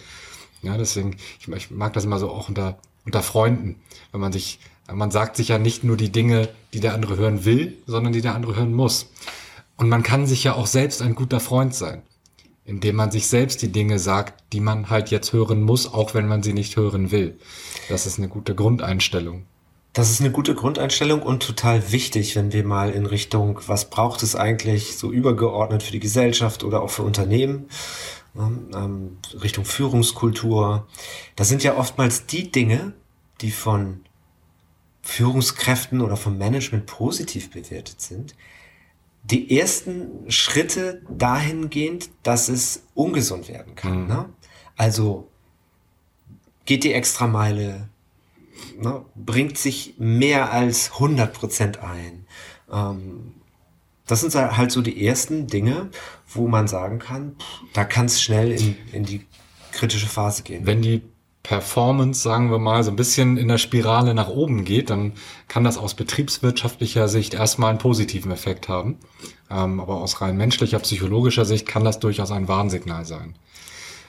Ja, 0.61 0.77
deswegen, 0.77 1.15
ich, 1.39 1.47
ich 1.47 1.71
mag 1.71 1.93
das 1.93 2.05
immer 2.05 2.19
so 2.19 2.29
auch 2.29 2.49
unter, 2.49 2.77
unter 3.05 3.23
Freunden, 3.23 3.77
wenn 4.11 4.21
man 4.21 4.31
sich, 4.31 4.59
man 4.91 5.09
sagt 5.09 5.35
sich 5.35 5.47
ja 5.47 5.57
nicht 5.57 5.83
nur 5.83 5.97
die 5.97 6.11
Dinge, 6.11 6.49
die 6.73 6.79
der 6.79 6.93
andere 6.93 7.17
hören 7.17 7.45
will, 7.45 7.77
sondern 7.87 8.13
die 8.13 8.21
der 8.21 8.35
andere 8.35 8.55
hören 8.55 8.73
muss. 8.73 9.11
Und 9.77 9.89
man 9.89 10.03
kann 10.03 10.27
sich 10.27 10.43
ja 10.43 10.53
auch 10.53 10.67
selbst 10.67 11.01
ein 11.01 11.15
guter 11.15 11.39
Freund 11.39 11.73
sein 11.73 12.03
indem 12.69 12.95
man 12.97 13.09
sich 13.09 13.27
selbst 13.27 13.63
die 13.63 13.71
Dinge 13.71 13.97
sagt, 13.97 14.43
die 14.53 14.59
man 14.59 14.91
halt 14.91 15.09
jetzt 15.09 15.33
hören 15.33 15.63
muss, 15.63 15.91
auch 15.91 16.13
wenn 16.13 16.27
man 16.27 16.43
sie 16.43 16.53
nicht 16.53 16.77
hören 16.77 17.09
will. 17.09 17.37
Das 17.89 18.05
ist 18.05 18.19
eine 18.19 18.27
gute 18.27 18.53
Grundeinstellung. 18.53 19.45
Das 19.93 20.11
ist 20.11 20.21
eine 20.21 20.31
gute 20.31 20.53
Grundeinstellung 20.53 21.23
und 21.23 21.41
total 21.41 21.91
wichtig, 21.91 22.35
wenn 22.35 22.53
wir 22.53 22.63
mal 22.63 22.91
in 22.91 23.07
Richtung, 23.07 23.59
was 23.65 23.89
braucht 23.89 24.21
es 24.21 24.35
eigentlich 24.35 24.97
so 24.97 25.11
übergeordnet 25.11 25.81
für 25.81 25.91
die 25.91 25.99
Gesellschaft 25.99 26.63
oder 26.63 26.83
auch 26.83 26.91
für 26.91 27.01
Unternehmen, 27.01 27.69
ähm, 28.35 29.17
Richtung 29.41 29.65
Führungskultur. 29.65 30.87
Das 31.35 31.49
sind 31.49 31.63
ja 31.63 31.75
oftmals 31.75 32.27
die 32.27 32.51
Dinge, 32.51 32.93
die 33.41 33.49
von 33.49 34.01
Führungskräften 35.01 36.01
oder 36.01 36.17
vom 36.17 36.37
Management 36.37 36.85
positiv 36.85 37.49
bewertet 37.49 37.99
sind, 37.99 38.35
die 39.23 39.57
ersten 39.57 40.29
Schritte 40.31 41.01
dahingehend, 41.09 42.09
dass 42.23 42.49
es 42.49 42.83
ungesund 42.93 43.47
werden 43.47 43.75
kann. 43.75 44.03
Mhm. 44.03 44.07
Ne? 44.07 44.29
Also 44.75 45.29
geht 46.65 46.83
die 46.83 46.93
Extrameile, 46.93 47.89
ne? 48.79 49.05
bringt 49.15 49.57
sich 49.57 49.95
mehr 49.97 50.51
als 50.51 50.93
100 50.93 51.33
Prozent 51.33 51.79
ein. 51.79 52.25
Ähm, 52.71 53.35
das 54.07 54.21
sind 54.21 54.33
halt 54.33 54.71
so 54.71 54.81
die 54.81 55.05
ersten 55.05 55.45
Dinge, 55.47 55.91
wo 56.27 56.47
man 56.47 56.67
sagen 56.67 56.97
kann, 56.97 57.35
da 57.73 57.83
kann 57.83 58.07
es 58.07 58.21
schnell 58.21 58.51
in, 58.51 58.75
in 58.91 59.03
die 59.03 59.27
kritische 59.71 60.07
Phase 60.07 60.41
gehen. 60.41 60.65
Wenn 60.65 60.81
die 60.81 61.03
Performance, 61.43 62.21
sagen 62.21 62.51
wir 62.51 62.59
mal, 62.59 62.83
so 62.83 62.91
ein 62.91 62.95
bisschen 62.95 63.37
in 63.37 63.47
der 63.47 63.57
Spirale 63.57 64.13
nach 64.13 64.27
oben 64.27 64.65
geht, 64.65 64.89
dann 64.89 65.13
kann 65.47 65.63
das 65.63 65.77
aus 65.77 65.93
betriebswirtschaftlicher 65.93 67.07
Sicht 67.07 67.33
erstmal 67.33 67.69
einen 67.69 67.79
positiven 67.79 68.31
Effekt 68.31 68.67
haben. 68.67 68.97
Ähm, 69.49 69.79
aber 69.79 69.95
aus 69.95 70.21
rein 70.21 70.37
menschlicher, 70.37 70.79
psychologischer 70.79 71.45
Sicht 71.45 71.65
kann 71.65 71.83
das 71.83 71.99
durchaus 71.99 72.31
ein 72.31 72.47
Warnsignal 72.47 73.05
sein. 73.05 73.35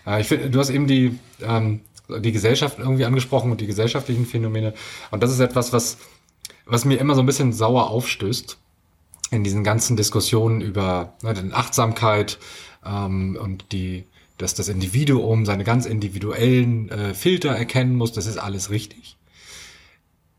Äh, 0.06 0.20
ich 0.20 0.28
finde, 0.28 0.50
du 0.50 0.58
hast 0.58 0.70
eben 0.70 0.86
die, 0.86 1.18
ähm, 1.40 1.80
die 2.08 2.32
Gesellschaft 2.32 2.78
irgendwie 2.78 3.04
angesprochen 3.04 3.50
und 3.52 3.60
die 3.60 3.66
gesellschaftlichen 3.66 4.26
Phänomene. 4.26 4.74
Und 5.10 5.22
das 5.22 5.30
ist 5.30 5.40
etwas, 5.40 5.72
was, 5.72 5.98
was 6.66 6.84
mir 6.84 6.98
immer 6.98 7.14
so 7.14 7.22
ein 7.22 7.26
bisschen 7.26 7.52
sauer 7.52 7.90
aufstößt 7.90 8.58
in 9.30 9.44
diesen 9.44 9.62
ganzen 9.62 9.96
Diskussionen 9.96 10.60
über 10.60 11.14
ne, 11.22 11.50
Achtsamkeit 11.52 12.38
ähm, 12.84 13.38
und 13.40 13.72
die 13.72 14.04
dass 14.42 14.54
das 14.54 14.68
Individuum 14.68 15.44
seine 15.44 15.64
ganz 15.64 15.86
individuellen 15.86 16.88
äh, 16.88 17.14
Filter 17.14 17.50
erkennen 17.50 17.96
muss. 17.96 18.12
Das 18.12 18.26
ist 18.26 18.38
alles 18.38 18.70
richtig. 18.70 19.16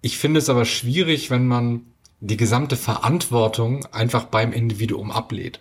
Ich 0.02 0.18
finde 0.18 0.40
es 0.40 0.50
aber 0.50 0.66
schwierig, 0.66 1.30
wenn 1.30 1.48
man 1.48 1.86
die 2.20 2.38
gesamte 2.38 2.76
Verantwortung 2.76 3.86
einfach 3.92 4.26
beim 4.26 4.52
Individuum 4.54 5.12
ablehnt. 5.12 5.60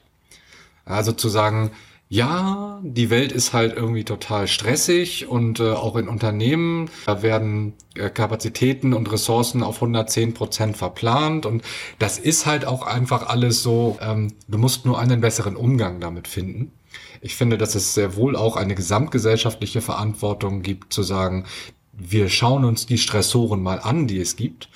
Also 0.84 1.12
zu 1.12 1.28
sagen, 1.28 1.70
ja, 2.12 2.80
die 2.82 3.08
Welt 3.08 3.30
ist 3.30 3.52
halt 3.52 3.76
irgendwie 3.76 4.02
total 4.02 4.48
stressig 4.48 5.28
und 5.28 5.60
äh, 5.60 5.70
auch 5.70 5.94
in 5.94 6.08
Unternehmen, 6.08 6.90
da 7.06 7.22
werden 7.22 7.74
äh, 7.94 8.10
Kapazitäten 8.10 8.94
und 8.94 9.12
Ressourcen 9.12 9.62
auf 9.62 9.76
110 9.76 10.34
Prozent 10.34 10.76
verplant 10.76 11.46
und 11.46 11.62
das 12.00 12.18
ist 12.18 12.46
halt 12.46 12.64
auch 12.64 12.84
einfach 12.84 13.28
alles 13.28 13.62
so, 13.62 13.96
ähm, 14.00 14.32
du 14.48 14.58
musst 14.58 14.86
nur 14.86 14.98
einen 14.98 15.20
besseren 15.20 15.54
Umgang 15.54 16.00
damit 16.00 16.26
finden. 16.26 16.72
Ich 17.20 17.36
finde, 17.36 17.58
dass 17.58 17.74
es 17.74 17.94
sehr 17.94 18.16
wohl 18.16 18.36
auch 18.36 18.56
eine 18.56 18.74
gesamtgesellschaftliche 18.74 19.80
Verantwortung 19.80 20.62
gibt, 20.62 20.92
zu 20.92 21.02
sagen, 21.02 21.46
wir 21.92 22.28
schauen 22.28 22.64
uns 22.64 22.86
die 22.86 22.98
Stressoren 22.98 23.62
mal 23.62 23.80
an, 23.80 24.06
die 24.06 24.20
es 24.20 24.36
gibt 24.36 24.70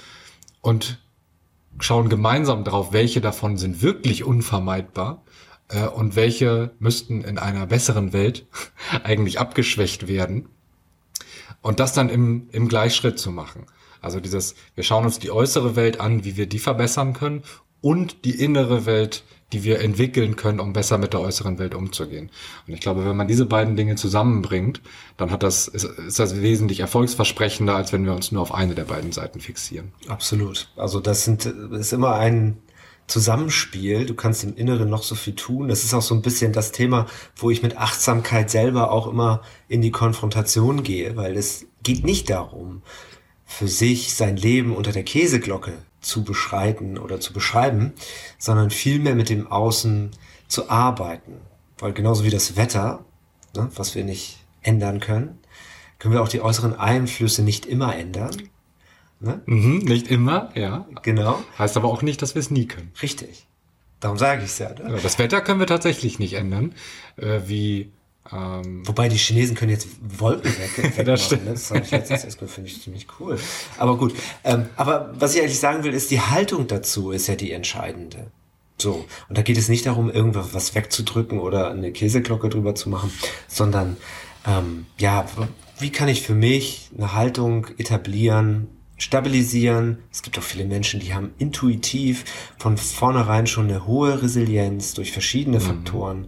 und 0.61 1.00
schauen 1.79 2.09
gemeinsam 2.09 2.64
drauf, 2.64 2.92
welche 2.92 3.20
davon 3.20 3.57
sind 3.57 3.83
wirklich 3.83 4.24
unvermeidbar 4.24 5.22
äh, 5.68 5.87
und 5.87 6.16
welche 6.16 6.72
müssten 6.79 7.22
in 7.22 7.38
einer 7.38 7.66
besseren 7.66 8.12
Welt 8.12 8.46
eigentlich 9.05 9.40
abgeschwächt 9.40 10.09
werden. 10.09 10.48
Und 11.62 11.81
das 11.81 11.94
dann 11.94 12.11
im, 12.11 12.48
im 12.53 12.68
Gleichschritt 12.68 13.18
zu 13.18 13.31
machen. 13.31 13.66
Also 14.03 14.20
dieses, 14.20 14.55
wir 14.74 14.85
schauen 14.85 15.07
uns 15.07 15.18
die 15.18 15.31
äußere 15.31 15.77
Welt 15.77 15.98
an, 15.98 16.24
wie 16.24 16.37
wir 16.37 16.46
die 16.46 16.59
verbessern 16.59 17.14
können 17.14 17.42
und 17.81 18.27
die 18.27 18.38
innere 18.38 18.85
Welt, 18.85 19.24
die 19.55 19.64
wir 19.64 19.81
entwickeln 19.81 20.37
können, 20.37 20.61
um 20.61 20.73
besser 20.73 20.99
mit 20.99 21.12
der 21.12 21.21
äußeren 21.21 21.59
Welt 21.59 21.75
umzugehen. 21.75 22.31
Und 22.67 22.75
ich 22.75 22.81
glaube, 22.81 23.07
wenn 23.07 23.17
man 23.17 23.29
diese 23.29 23.47
beiden 23.47 23.77
Dinge 23.77 23.95
zusammenbringt, 23.95 24.83
dann 25.17 25.31
hat 25.31 25.43
das, 25.43 25.69
ist, 25.69 25.85
ist 25.85 26.19
das 26.19 26.43
wesentlich 26.43 26.81
erfolgsversprechender, 26.81 27.75
als 27.75 27.93
wenn 27.93 28.05
wir 28.05 28.12
uns 28.14 28.33
nur 28.33 28.43
auf 28.43 28.53
eine 28.53 28.75
der 28.75 28.85
beiden 28.85 29.12
Seiten 29.12 29.40
fixieren. 29.40 29.93
Absolut. 30.09 30.69
Also 30.77 31.01
das 31.01 31.25
sind, 31.25 31.47
ist 31.47 31.93
immer 31.93 32.14
ein, 32.17 32.59
Zusammenspiel. 33.07 34.07
Du 34.07 34.14
kannst 34.14 34.45
im 34.45 34.57
Inneren 34.57 34.88
noch 34.88 35.03
so 35.03 35.14
viel 35.14 35.35
tun. 35.35 35.69
Das 35.69 35.85
ist 35.85 35.93
auch 35.93 36.03
so 36.03 36.14
ein 36.14 36.23
bisschen 36.23 36.53
das 36.53 36.73
Thema, 36.73 37.07
wo 37.37 37.51
ich 37.51 37.62
mit 37.62 37.77
Achtsamkeit 37.77 38.49
selber 38.49 38.90
auch 38.90 39.07
immer 39.07 39.43
in 39.69 39.83
die 39.83 39.90
Konfrontation 39.90 40.83
gehe, 40.83 41.14
weil 41.14 41.37
es 41.37 41.67
geht 41.83 42.05
nicht 42.05 42.31
darum, 42.31 42.81
für 43.45 43.69
sich 43.69 44.14
sein 44.14 44.37
Leben 44.37 44.75
unter 44.75 44.90
der 44.90 45.05
Käseglocke 45.05 45.75
zu 46.05 46.25
beschreiten 46.25 46.99
oder 46.99 47.21
zu 47.21 47.33
beschreiben, 47.33 47.93
sondern 48.38 48.71
vielmehr 48.71 49.14
mit 49.14 49.29
dem 49.29 49.51
Außen 49.51 50.11
zu 50.49 50.71
arbeiten. 50.71 51.40
Weil 51.79 51.93
genauso 51.93 52.25
wie 52.25 52.31
das 52.31 52.57
Wetter, 52.57 53.05
ne, 53.57 53.69
was 53.75 53.95
wir 53.95 54.05
nicht 54.05 54.38
ändern 54.62 55.01
können, 55.01 55.38
können 55.99 56.14
wir 56.14 56.23
auch 56.23 56.29
die 56.29 56.40
äußeren 56.40 56.75
Einflüsse 56.79 57.43
nicht 57.43 57.67
immer 57.67 57.97
ändern. 57.97 58.51
Ne? 59.21 59.40
Mhm, 59.47 59.79
nicht 59.79 60.09
immer, 60.09 60.51
ja. 60.55 60.87
Genau. 61.03 61.43
Heißt 61.59 61.77
aber 61.77 61.88
auch 61.88 62.03
nicht, 62.03 62.21
dass 62.21 62.35
wir 62.35 62.40
es 62.40 62.51
nie 62.51 62.67
können. 62.67 62.93
Richtig. 63.01 63.47
Darum 64.01 64.19
sage 64.19 64.43
ich 64.43 64.51
es 64.51 64.59
ja, 64.59 64.71
ne? 64.71 64.93
ja. 64.93 64.99
Das 65.03 65.19
Wetter 65.19 65.40
können 65.40 65.61
wir 65.61 65.67
tatsächlich 65.67 66.19
nicht 66.19 66.35
ändern. 66.35 66.75
Äh, 67.17 67.40
wie 67.47 67.93
ähm 68.33 68.87
Wobei 68.87 69.09
die 69.09 69.17
Chinesen 69.17 69.57
können 69.57 69.71
jetzt 69.71 69.89
Wolken 70.19 70.51
weg, 70.59 70.97
weg 70.97 71.07
das 71.07 71.27
stimmt. 71.27 71.45
Ne? 71.45 71.53
Das 71.53 71.71
habe 71.71 71.81
ich 71.81 71.91
jetzt 71.91 72.11
erstmal 72.11 72.49
finde 72.49 72.71
ich 72.71 72.83
ziemlich 72.83 73.07
cool. 73.21 73.39
Aber 73.79 73.97
gut. 73.97 74.15
Ähm, 74.45 74.67
aber 74.77 75.13
was 75.19 75.35
ich 75.35 75.41
eigentlich 75.41 75.59
sagen 75.59 75.85
will, 75.85 75.95
ist, 75.95 76.11
die 76.11 76.21
Haltung 76.21 76.67
dazu 76.67 77.11
ist 77.11 77.27
ja 77.27 77.37
die 77.37 77.53
entscheidende. 77.53 78.31
So. 78.81 79.05
Und 79.29 79.39
da 79.39 79.43
geht 79.43 79.57
es 79.57 79.69
nicht 79.69 79.87
darum, 79.87 80.11
irgendwas 80.11 80.75
wegzudrücken 80.75 81.39
oder 81.39 81.71
eine 81.71 81.93
Käseglocke 81.93 82.49
drüber 82.49 82.75
zu 82.75 82.89
machen, 82.89 83.13
sondern 83.47 83.97
ähm, 84.47 84.87
ja, 84.99 85.27
wie 85.79 85.91
kann 85.91 86.09
ich 86.09 86.23
für 86.23 86.35
mich 86.35 86.91
eine 86.97 87.15
Haltung 87.15 87.67
etablieren, 87.79 88.69
stabilisieren. 88.96 89.98
Es 90.12 90.22
gibt 90.22 90.38
auch 90.38 90.42
viele 90.42 90.64
Menschen, 90.64 91.00
die 91.00 91.14
haben 91.14 91.33
intuitiv 91.38 92.24
von 92.59 92.76
vornherein 92.76 93.46
schon 93.46 93.68
eine 93.68 93.87
hohe 93.87 94.22
Resilienz 94.22 94.94
durch 94.94 95.12
verschiedene 95.12 95.59
mhm. 95.59 95.62
Faktoren. 95.62 96.26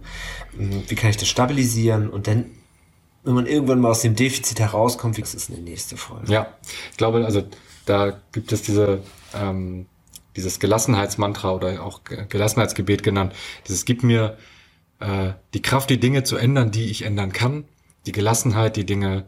Mhm. 0.57 0.83
Wie 0.87 0.95
kann 0.95 1.09
ich 1.09 1.17
das 1.17 1.29
stabilisieren? 1.29 2.09
Und 2.09 2.27
dann, 2.27 2.45
wenn 3.23 3.33
man 3.33 3.45
irgendwann 3.45 3.79
mal 3.79 3.91
aus 3.91 4.01
dem 4.01 4.15
Defizit 4.15 4.59
herauskommt, 4.59 5.17
wie 5.17 5.21
ist 5.21 5.35
es 5.35 5.49
eine 5.49 5.59
nächste 5.59 5.97
Folge? 5.97 6.31
Ja, 6.31 6.55
ich 6.91 6.97
glaube, 6.97 7.25
also 7.25 7.43
da 7.85 8.19
gibt 8.31 8.51
es 8.51 8.63
diese, 8.63 9.01
ähm, 9.33 9.85
dieses 10.35 10.59
Gelassenheitsmantra 10.59 11.51
oder 11.51 11.83
auch 11.83 12.01
Gelassenheitsgebet 12.03 13.01
genannt. 13.01 13.33
Dieses 13.67 13.85
gibt 13.85 14.03
mir 14.03 14.37
äh, 14.99 15.31
die 15.53 15.61
Kraft, 15.61 15.89
die 15.89 15.99
Dinge 15.99 16.23
zu 16.23 16.37
ändern, 16.37 16.71
die 16.71 16.85
ich 16.85 17.03
ändern 17.03 17.31
kann. 17.31 17.65
Die 18.05 18.11
Gelassenheit, 18.11 18.75
die 18.75 18.85
Dinge 18.85 19.25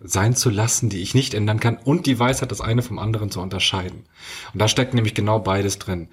sein 0.00 0.34
zu 0.34 0.50
lassen, 0.50 0.88
die 0.88 1.02
ich 1.02 1.14
nicht 1.14 1.34
ändern 1.34 1.60
kann 1.60 1.76
und 1.76 2.06
die 2.06 2.18
Weisheit, 2.18 2.50
das 2.52 2.60
eine 2.60 2.82
vom 2.82 2.98
anderen 2.98 3.30
zu 3.30 3.40
unterscheiden. 3.40 4.04
Und 4.52 4.60
da 4.60 4.68
steckt 4.68 4.94
nämlich 4.94 5.14
genau 5.14 5.40
beides 5.40 5.78
drin. 5.78 6.08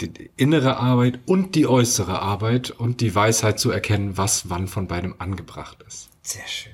Die 0.00 0.30
innere 0.36 0.78
Arbeit 0.78 1.20
und 1.26 1.54
die 1.54 1.66
äußere 1.66 2.20
Arbeit 2.22 2.70
und 2.70 3.02
die 3.02 3.14
Weisheit 3.14 3.58
zu 3.58 3.70
erkennen, 3.70 4.16
was 4.16 4.48
wann 4.48 4.66
von 4.66 4.86
beidem 4.86 5.14
angebracht 5.18 5.84
ist. 5.86 6.08
Sehr 6.22 6.46
schön. 6.46 6.72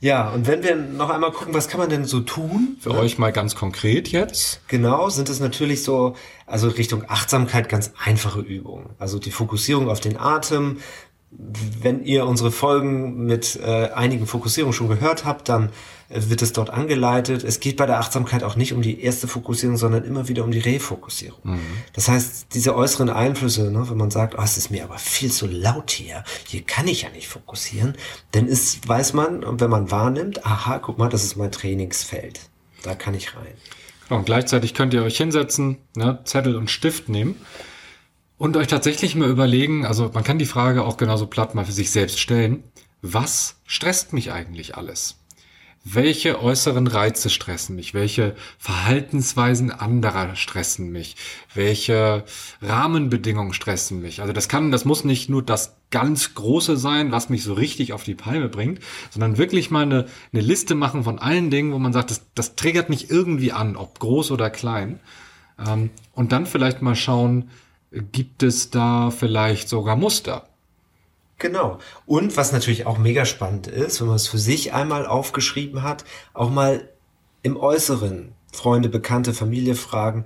Ja, 0.00 0.30
und 0.30 0.46
wenn 0.46 0.62
wir 0.62 0.76
noch 0.76 1.10
einmal 1.10 1.32
gucken, 1.32 1.52
was 1.54 1.66
kann 1.66 1.80
man 1.80 1.90
denn 1.90 2.04
so 2.04 2.20
tun? 2.20 2.76
Für 2.78 2.90
ja. 2.90 2.98
euch 2.98 3.18
mal 3.18 3.32
ganz 3.32 3.56
konkret 3.56 4.08
jetzt. 4.08 4.60
Genau, 4.68 5.08
sind 5.08 5.28
es 5.28 5.40
natürlich 5.40 5.82
so, 5.82 6.14
also 6.46 6.68
Richtung 6.68 7.04
Achtsamkeit 7.08 7.68
ganz 7.68 7.92
einfache 8.04 8.40
Übungen. 8.40 8.90
Also 9.00 9.18
die 9.18 9.32
Fokussierung 9.32 9.90
auf 9.90 9.98
den 9.98 10.16
Atem, 10.16 10.78
wenn 11.30 12.04
ihr 12.04 12.26
unsere 12.26 12.50
Folgen 12.50 13.26
mit 13.26 13.56
äh, 13.56 13.90
einigen 13.90 14.26
Fokussierungen 14.26 14.72
schon 14.72 14.88
gehört 14.88 15.26
habt, 15.26 15.48
dann 15.48 15.68
äh, 16.08 16.22
wird 16.28 16.40
es 16.40 16.54
dort 16.54 16.70
angeleitet. 16.70 17.44
Es 17.44 17.60
geht 17.60 17.76
bei 17.76 17.84
der 17.84 17.98
Achtsamkeit 17.98 18.42
auch 18.42 18.56
nicht 18.56 18.72
um 18.72 18.80
die 18.80 19.02
erste 19.02 19.28
Fokussierung, 19.28 19.76
sondern 19.76 20.04
immer 20.04 20.28
wieder 20.28 20.42
um 20.44 20.50
die 20.50 20.58
Refokussierung. 20.58 21.38
Mhm. 21.42 21.60
Das 21.92 22.08
heißt, 22.08 22.46
diese 22.54 22.74
äußeren 22.74 23.10
Einflüsse, 23.10 23.70
ne, 23.70 23.90
wenn 23.90 23.98
man 23.98 24.10
sagt, 24.10 24.36
oh, 24.38 24.42
es 24.42 24.56
ist 24.56 24.70
mir 24.70 24.84
aber 24.84 24.98
viel 24.98 25.30
zu 25.30 25.46
laut 25.46 25.90
hier, 25.90 26.24
hier 26.46 26.62
kann 26.62 26.88
ich 26.88 27.02
ja 27.02 27.10
nicht 27.10 27.28
fokussieren, 27.28 27.94
dann 28.32 28.46
ist, 28.46 28.88
weiß 28.88 29.12
man, 29.12 29.60
wenn 29.60 29.70
man 29.70 29.90
wahrnimmt, 29.90 30.46
aha, 30.46 30.78
guck 30.78 30.96
mal, 30.96 31.10
das 31.10 31.24
ist 31.24 31.36
mein 31.36 31.52
Trainingsfeld. 31.52 32.40
Da 32.82 32.94
kann 32.94 33.12
ich 33.12 33.36
rein. 33.36 33.54
Und 34.08 34.24
gleichzeitig 34.24 34.72
könnt 34.72 34.94
ihr 34.94 35.02
euch 35.02 35.18
hinsetzen, 35.18 35.76
ne, 35.94 36.20
Zettel 36.24 36.56
und 36.56 36.70
Stift 36.70 37.10
nehmen 37.10 37.36
und 38.38 38.56
euch 38.56 38.68
tatsächlich 38.68 39.14
mal 39.14 39.28
überlegen, 39.28 39.84
also 39.84 40.10
man 40.14 40.24
kann 40.24 40.38
die 40.38 40.46
Frage 40.46 40.84
auch 40.84 40.96
genauso 40.96 41.26
platt 41.26 41.54
mal 41.54 41.64
für 41.64 41.72
sich 41.72 41.90
selbst 41.90 42.20
stellen, 42.20 42.62
was 43.02 43.56
stresst 43.66 44.12
mich 44.12 44.32
eigentlich 44.32 44.76
alles? 44.76 45.16
Welche 45.84 46.42
äußeren 46.42 46.86
Reize 46.86 47.30
stressen 47.30 47.76
mich? 47.76 47.94
Welche 47.94 48.34
Verhaltensweisen 48.58 49.70
anderer 49.70 50.34
stressen 50.36 50.90
mich? 50.90 51.16
Welche 51.54 52.24
Rahmenbedingungen 52.60 53.54
stressen 53.54 54.02
mich? 54.02 54.20
Also 54.20 54.32
das 54.32 54.48
kann, 54.48 54.70
das 54.70 54.84
muss 54.84 55.04
nicht 55.04 55.30
nur 55.30 55.42
das 55.42 55.76
ganz 55.90 56.34
Große 56.34 56.76
sein, 56.76 57.12
was 57.12 57.30
mich 57.30 57.42
so 57.42 57.54
richtig 57.54 57.92
auf 57.92 58.04
die 58.04 58.16
Palme 58.16 58.48
bringt, 58.48 58.80
sondern 59.10 59.38
wirklich 59.38 59.70
mal 59.70 59.82
eine, 59.82 60.06
eine 60.32 60.42
Liste 60.42 60.74
machen 60.74 61.04
von 61.04 61.18
allen 61.18 61.50
Dingen, 61.50 61.72
wo 61.72 61.78
man 61.78 61.92
sagt, 61.92 62.10
das, 62.10 62.22
das 62.34 62.56
triggert 62.56 62.90
mich 62.90 63.10
irgendwie 63.10 63.52
an, 63.52 63.76
ob 63.76 63.98
groß 63.98 64.32
oder 64.32 64.50
klein. 64.50 65.00
Ähm, 65.64 65.90
und 66.12 66.32
dann 66.32 66.44
vielleicht 66.44 66.82
mal 66.82 66.96
schauen, 66.96 67.50
gibt 67.90 68.42
es 68.42 68.70
da 68.70 69.10
vielleicht 69.10 69.68
sogar 69.68 69.96
Muster. 69.96 70.48
Genau. 71.38 71.78
Und 72.04 72.36
was 72.36 72.52
natürlich 72.52 72.86
auch 72.86 72.98
mega 72.98 73.24
spannend 73.24 73.68
ist, 73.68 74.00
wenn 74.00 74.08
man 74.08 74.16
es 74.16 74.26
für 74.26 74.38
sich 74.38 74.72
einmal 74.72 75.06
aufgeschrieben 75.06 75.82
hat, 75.82 76.04
auch 76.34 76.50
mal 76.50 76.88
im 77.42 77.56
Äußeren 77.56 78.32
Freunde, 78.52 78.88
Bekannte, 78.88 79.32
Familie 79.32 79.74
fragen, 79.74 80.24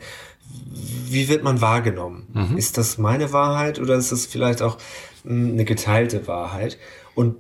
wie 1.06 1.28
wird 1.28 1.42
man 1.42 1.60
wahrgenommen? 1.60 2.28
Mhm. 2.32 2.56
Ist 2.56 2.78
das 2.78 2.98
meine 2.98 3.32
Wahrheit 3.32 3.78
oder 3.78 3.94
ist 3.94 4.12
das 4.12 4.26
vielleicht 4.26 4.62
auch 4.62 4.78
hm, 5.24 5.52
eine 5.52 5.64
geteilte 5.64 6.26
Wahrheit? 6.26 6.78
Und 7.14 7.36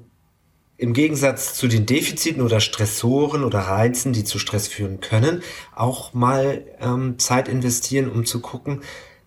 im 0.76 0.92
Gegensatz 0.92 1.54
zu 1.54 1.68
den 1.68 1.86
Defiziten 1.86 2.42
oder 2.42 2.58
Stressoren 2.58 3.44
oder 3.44 3.60
Reizen, 3.60 4.12
die 4.12 4.24
zu 4.24 4.38
Stress 4.38 4.66
führen 4.66 5.00
können, 5.00 5.42
auch 5.74 6.12
mal 6.12 6.64
ähm, 6.80 7.18
Zeit 7.18 7.48
investieren, 7.48 8.10
um 8.10 8.26
zu 8.26 8.40
gucken, 8.40 8.82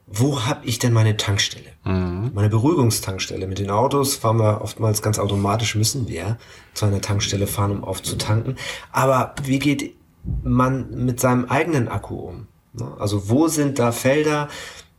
wo 0.08 0.46
habe 0.46 0.66
ich 0.66 0.80
denn 0.80 0.94
meine 0.94 1.18
Tankstelle? 1.18 1.72
Mhm. 1.84 2.32
Meine 2.34 2.50
Beruhigungstankstelle. 2.50 3.48
Mit 3.48 3.60
den 3.60 3.72
Autos 3.72 4.16
fahren 4.16 4.38
wir 4.38 4.62
oftmals 4.62 5.02
ganz 5.02 5.18
automatisch, 5.18 5.76
müssen 5.76 6.08
wir 6.08 6.38
zu 6.74 6.86
einer 6.86 7.02
Tankstelle 7.02 7.48
fahren, 7.48 7.72
um 7.72 7.84
aufzutanken. 7.84 8.58
Aber 8.92 9.34
wie 9.44 9.60
geht 9.60 9.96
man 10.44 11.06
mit 11.06 11.20
seinem 11.20 11.46
eigenen 11.46 11.88
Akku 11.88 12.16
um? 12.16 12.48
Ne? 12.74 12.92
Also 13.00 13.30
wo 13.30 13.48
sind 13.48 13.80
da 13.80 13.92
Felder? 13.92 14.48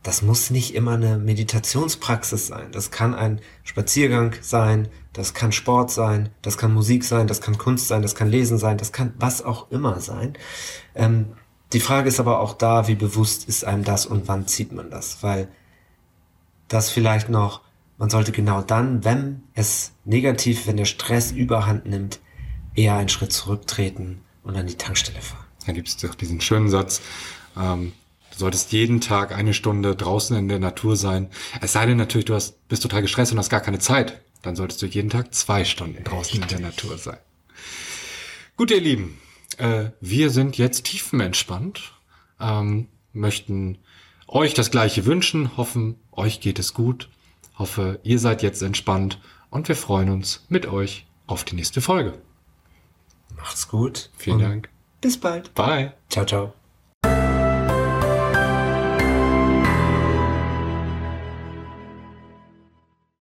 Das 0.03 0.21
muss 0.21 0.51
nicht 0.51 0.73
immer 0.73 0.93
eine 0.93 1.17
Meditationspraxis 1.17 2.47
sein. 2.47 2.67
Das 2.71 2.91
kann 2.91 3.13
ein 3.13 3.41
Spaziergang 3.63 4.35
sein, 4.41 4.87
das 5.11 5.33
kann 5.33 5.51
Sport 5.51 5.91
sein, 5.91 6.29
das 6.41 6.57
kann 6.57 6.73
Musik 6.73 7.03
sein, 7.03 7.27
das 7.27 7.41
kann 7.41 7.57
Kunst 7.57 7.87
sein, 7.87 8.01
das 8.01 8.15
kann 8.15 8.29
Lesen 8.29 8.57
sein, 8.57 8.77
das 8.77 8.93
kann 8.93 9.13
was 9.17 9.43
auch 9.43 9.69
immer 9.71 9.99
sein. 9.99 10.33
Ähm, 10.95 11.33
die 11.73 11.79
Frage 11.79 12.07
ist 12.07 12.19
aber 12.19 12.39
auch 12.39 12.53
da, 12.53 12.87
wie 12.87 12.95
bewusst 12.95 13.47
ist 13.47 13.65
einem 13.65 13.83
das 13.83 14.05
und 14.05 14.27
wann 14.27 14.47
zieht 14.47 14.71
man 14.71 14.89
das? 14.89 15.21
Weil 15.21 15.49
das 16.67 16.89
vielleicht 16.89 17.29
noch 17.29 17.61
man 17.97 18.09
sollte 18.09 18.31
genau 18.31 18.61
dann, 18.61 19.03
wenn 19.03 19.43
es 19.53 19.91
negativ, 20.05 20.67
wenn 20.67 20.77
der 20.77 20.85
Stress 20.85 21.31
überhand 21.31 21.87
nimmt, 21.87 22.19
eher 22.75 22.95
einen 22.95 23.09
Schritt 23.09 23.33
zurücktreten 23.33 24.21
und 24.43 24.55
an 24.55 24.67
die 24.67 24.75
Tankstelle 24.75 25.19
fahren. 25.19 25.45
Da 25.65 25.73
gibt 25.73 25.87
es 25.87 25.97
doch 25.97 26.15
diesen 26.15 26.39
schönen 26.39 26.69
Satz, 26.69 27.01
ähm, 27.57 27.93
du 28.31 28.37
solltest 28.37 28.71
jeden 28.71 29.01
Tag 29.01 29.35
eine 29.35 29.53
Stunde 29.53 29.95
draußen 29.95 30.37
in 30.37 30.47
der 30.47 30.59
Natur 30.59 30.95
sein. 30.95 31.29
Es 31.59 31.73
sei 31.73 31.87
denn 31.87 31.97
natürlich, 31.97 32.25
du 32.25 32.35
hast, 32.35 32.67
bist 32.67 32.83
total 32.83 33.01
gestresst 33.01 33.31
und 33.31 33.39
hast 33.39 33.49
gar 33.49 33.61
keine 33.61 33.79
Zeit. 33.79 34.21
Dann 34.43 34.55
solltest 34.55 34.81
du 34.81 34.85
jeden 34.85 35.09
Tag 35.09 35.33
zwei 35.33 35.65
Stunden 35.65 36.03
draußen 36.03 36.39
Richtig. 36.39 36.51
in 36.51 36.61
der 36.63 36.69
Natur 36.69 36.97
sein. 36.99 37.17
Gut, 38.55 38.69
ihr 38.69 38.79
Lieben, 38.79 39.19
äh, 39.57 39.91
wir 40.01 40.29
sind 40.29 40.57
jetzt 40.57 40.85
tiefenentspannt, 40.85 41.93
ähm, 42.39 42.87
möchten 43.13 43.77
euch 44.27 44.53
das 44.53 44.71
Gleiche 44.71 45.05
wünschen, 45.05 45.57
hoffen, 45.57 45.95
euch 46.11 46.39
geht 46.39 46.59
es 46.59 46.73
gut, 46.73 47.09
hoffe, 47.57 47.99
ihr 48.03 48.19
seid 48.19 48.43
jetzt 48.43 48.61
entspannt 48.61 49.19
und 49.49 49.67
wir 49.67 49.75
freuen 49.75 50.09
uns 50.09 50.45
mit 50.49 50.65
euch 50.67 51.05
auf 51.25 51.43
die 51.43 51.55
nächste 51.55 51.81
Folge. 51.81 52.13
Macht's 53.35 53.67
gut. 53.67 54.09
Vielen 54.17 54.39
Dank. 54.39 54.69
Bis 55.01 55.19
bald. 55.19 55.53
Bye. 55.53 55.93
Ciao, 56.09 56.25
ciao. 56.25 56.56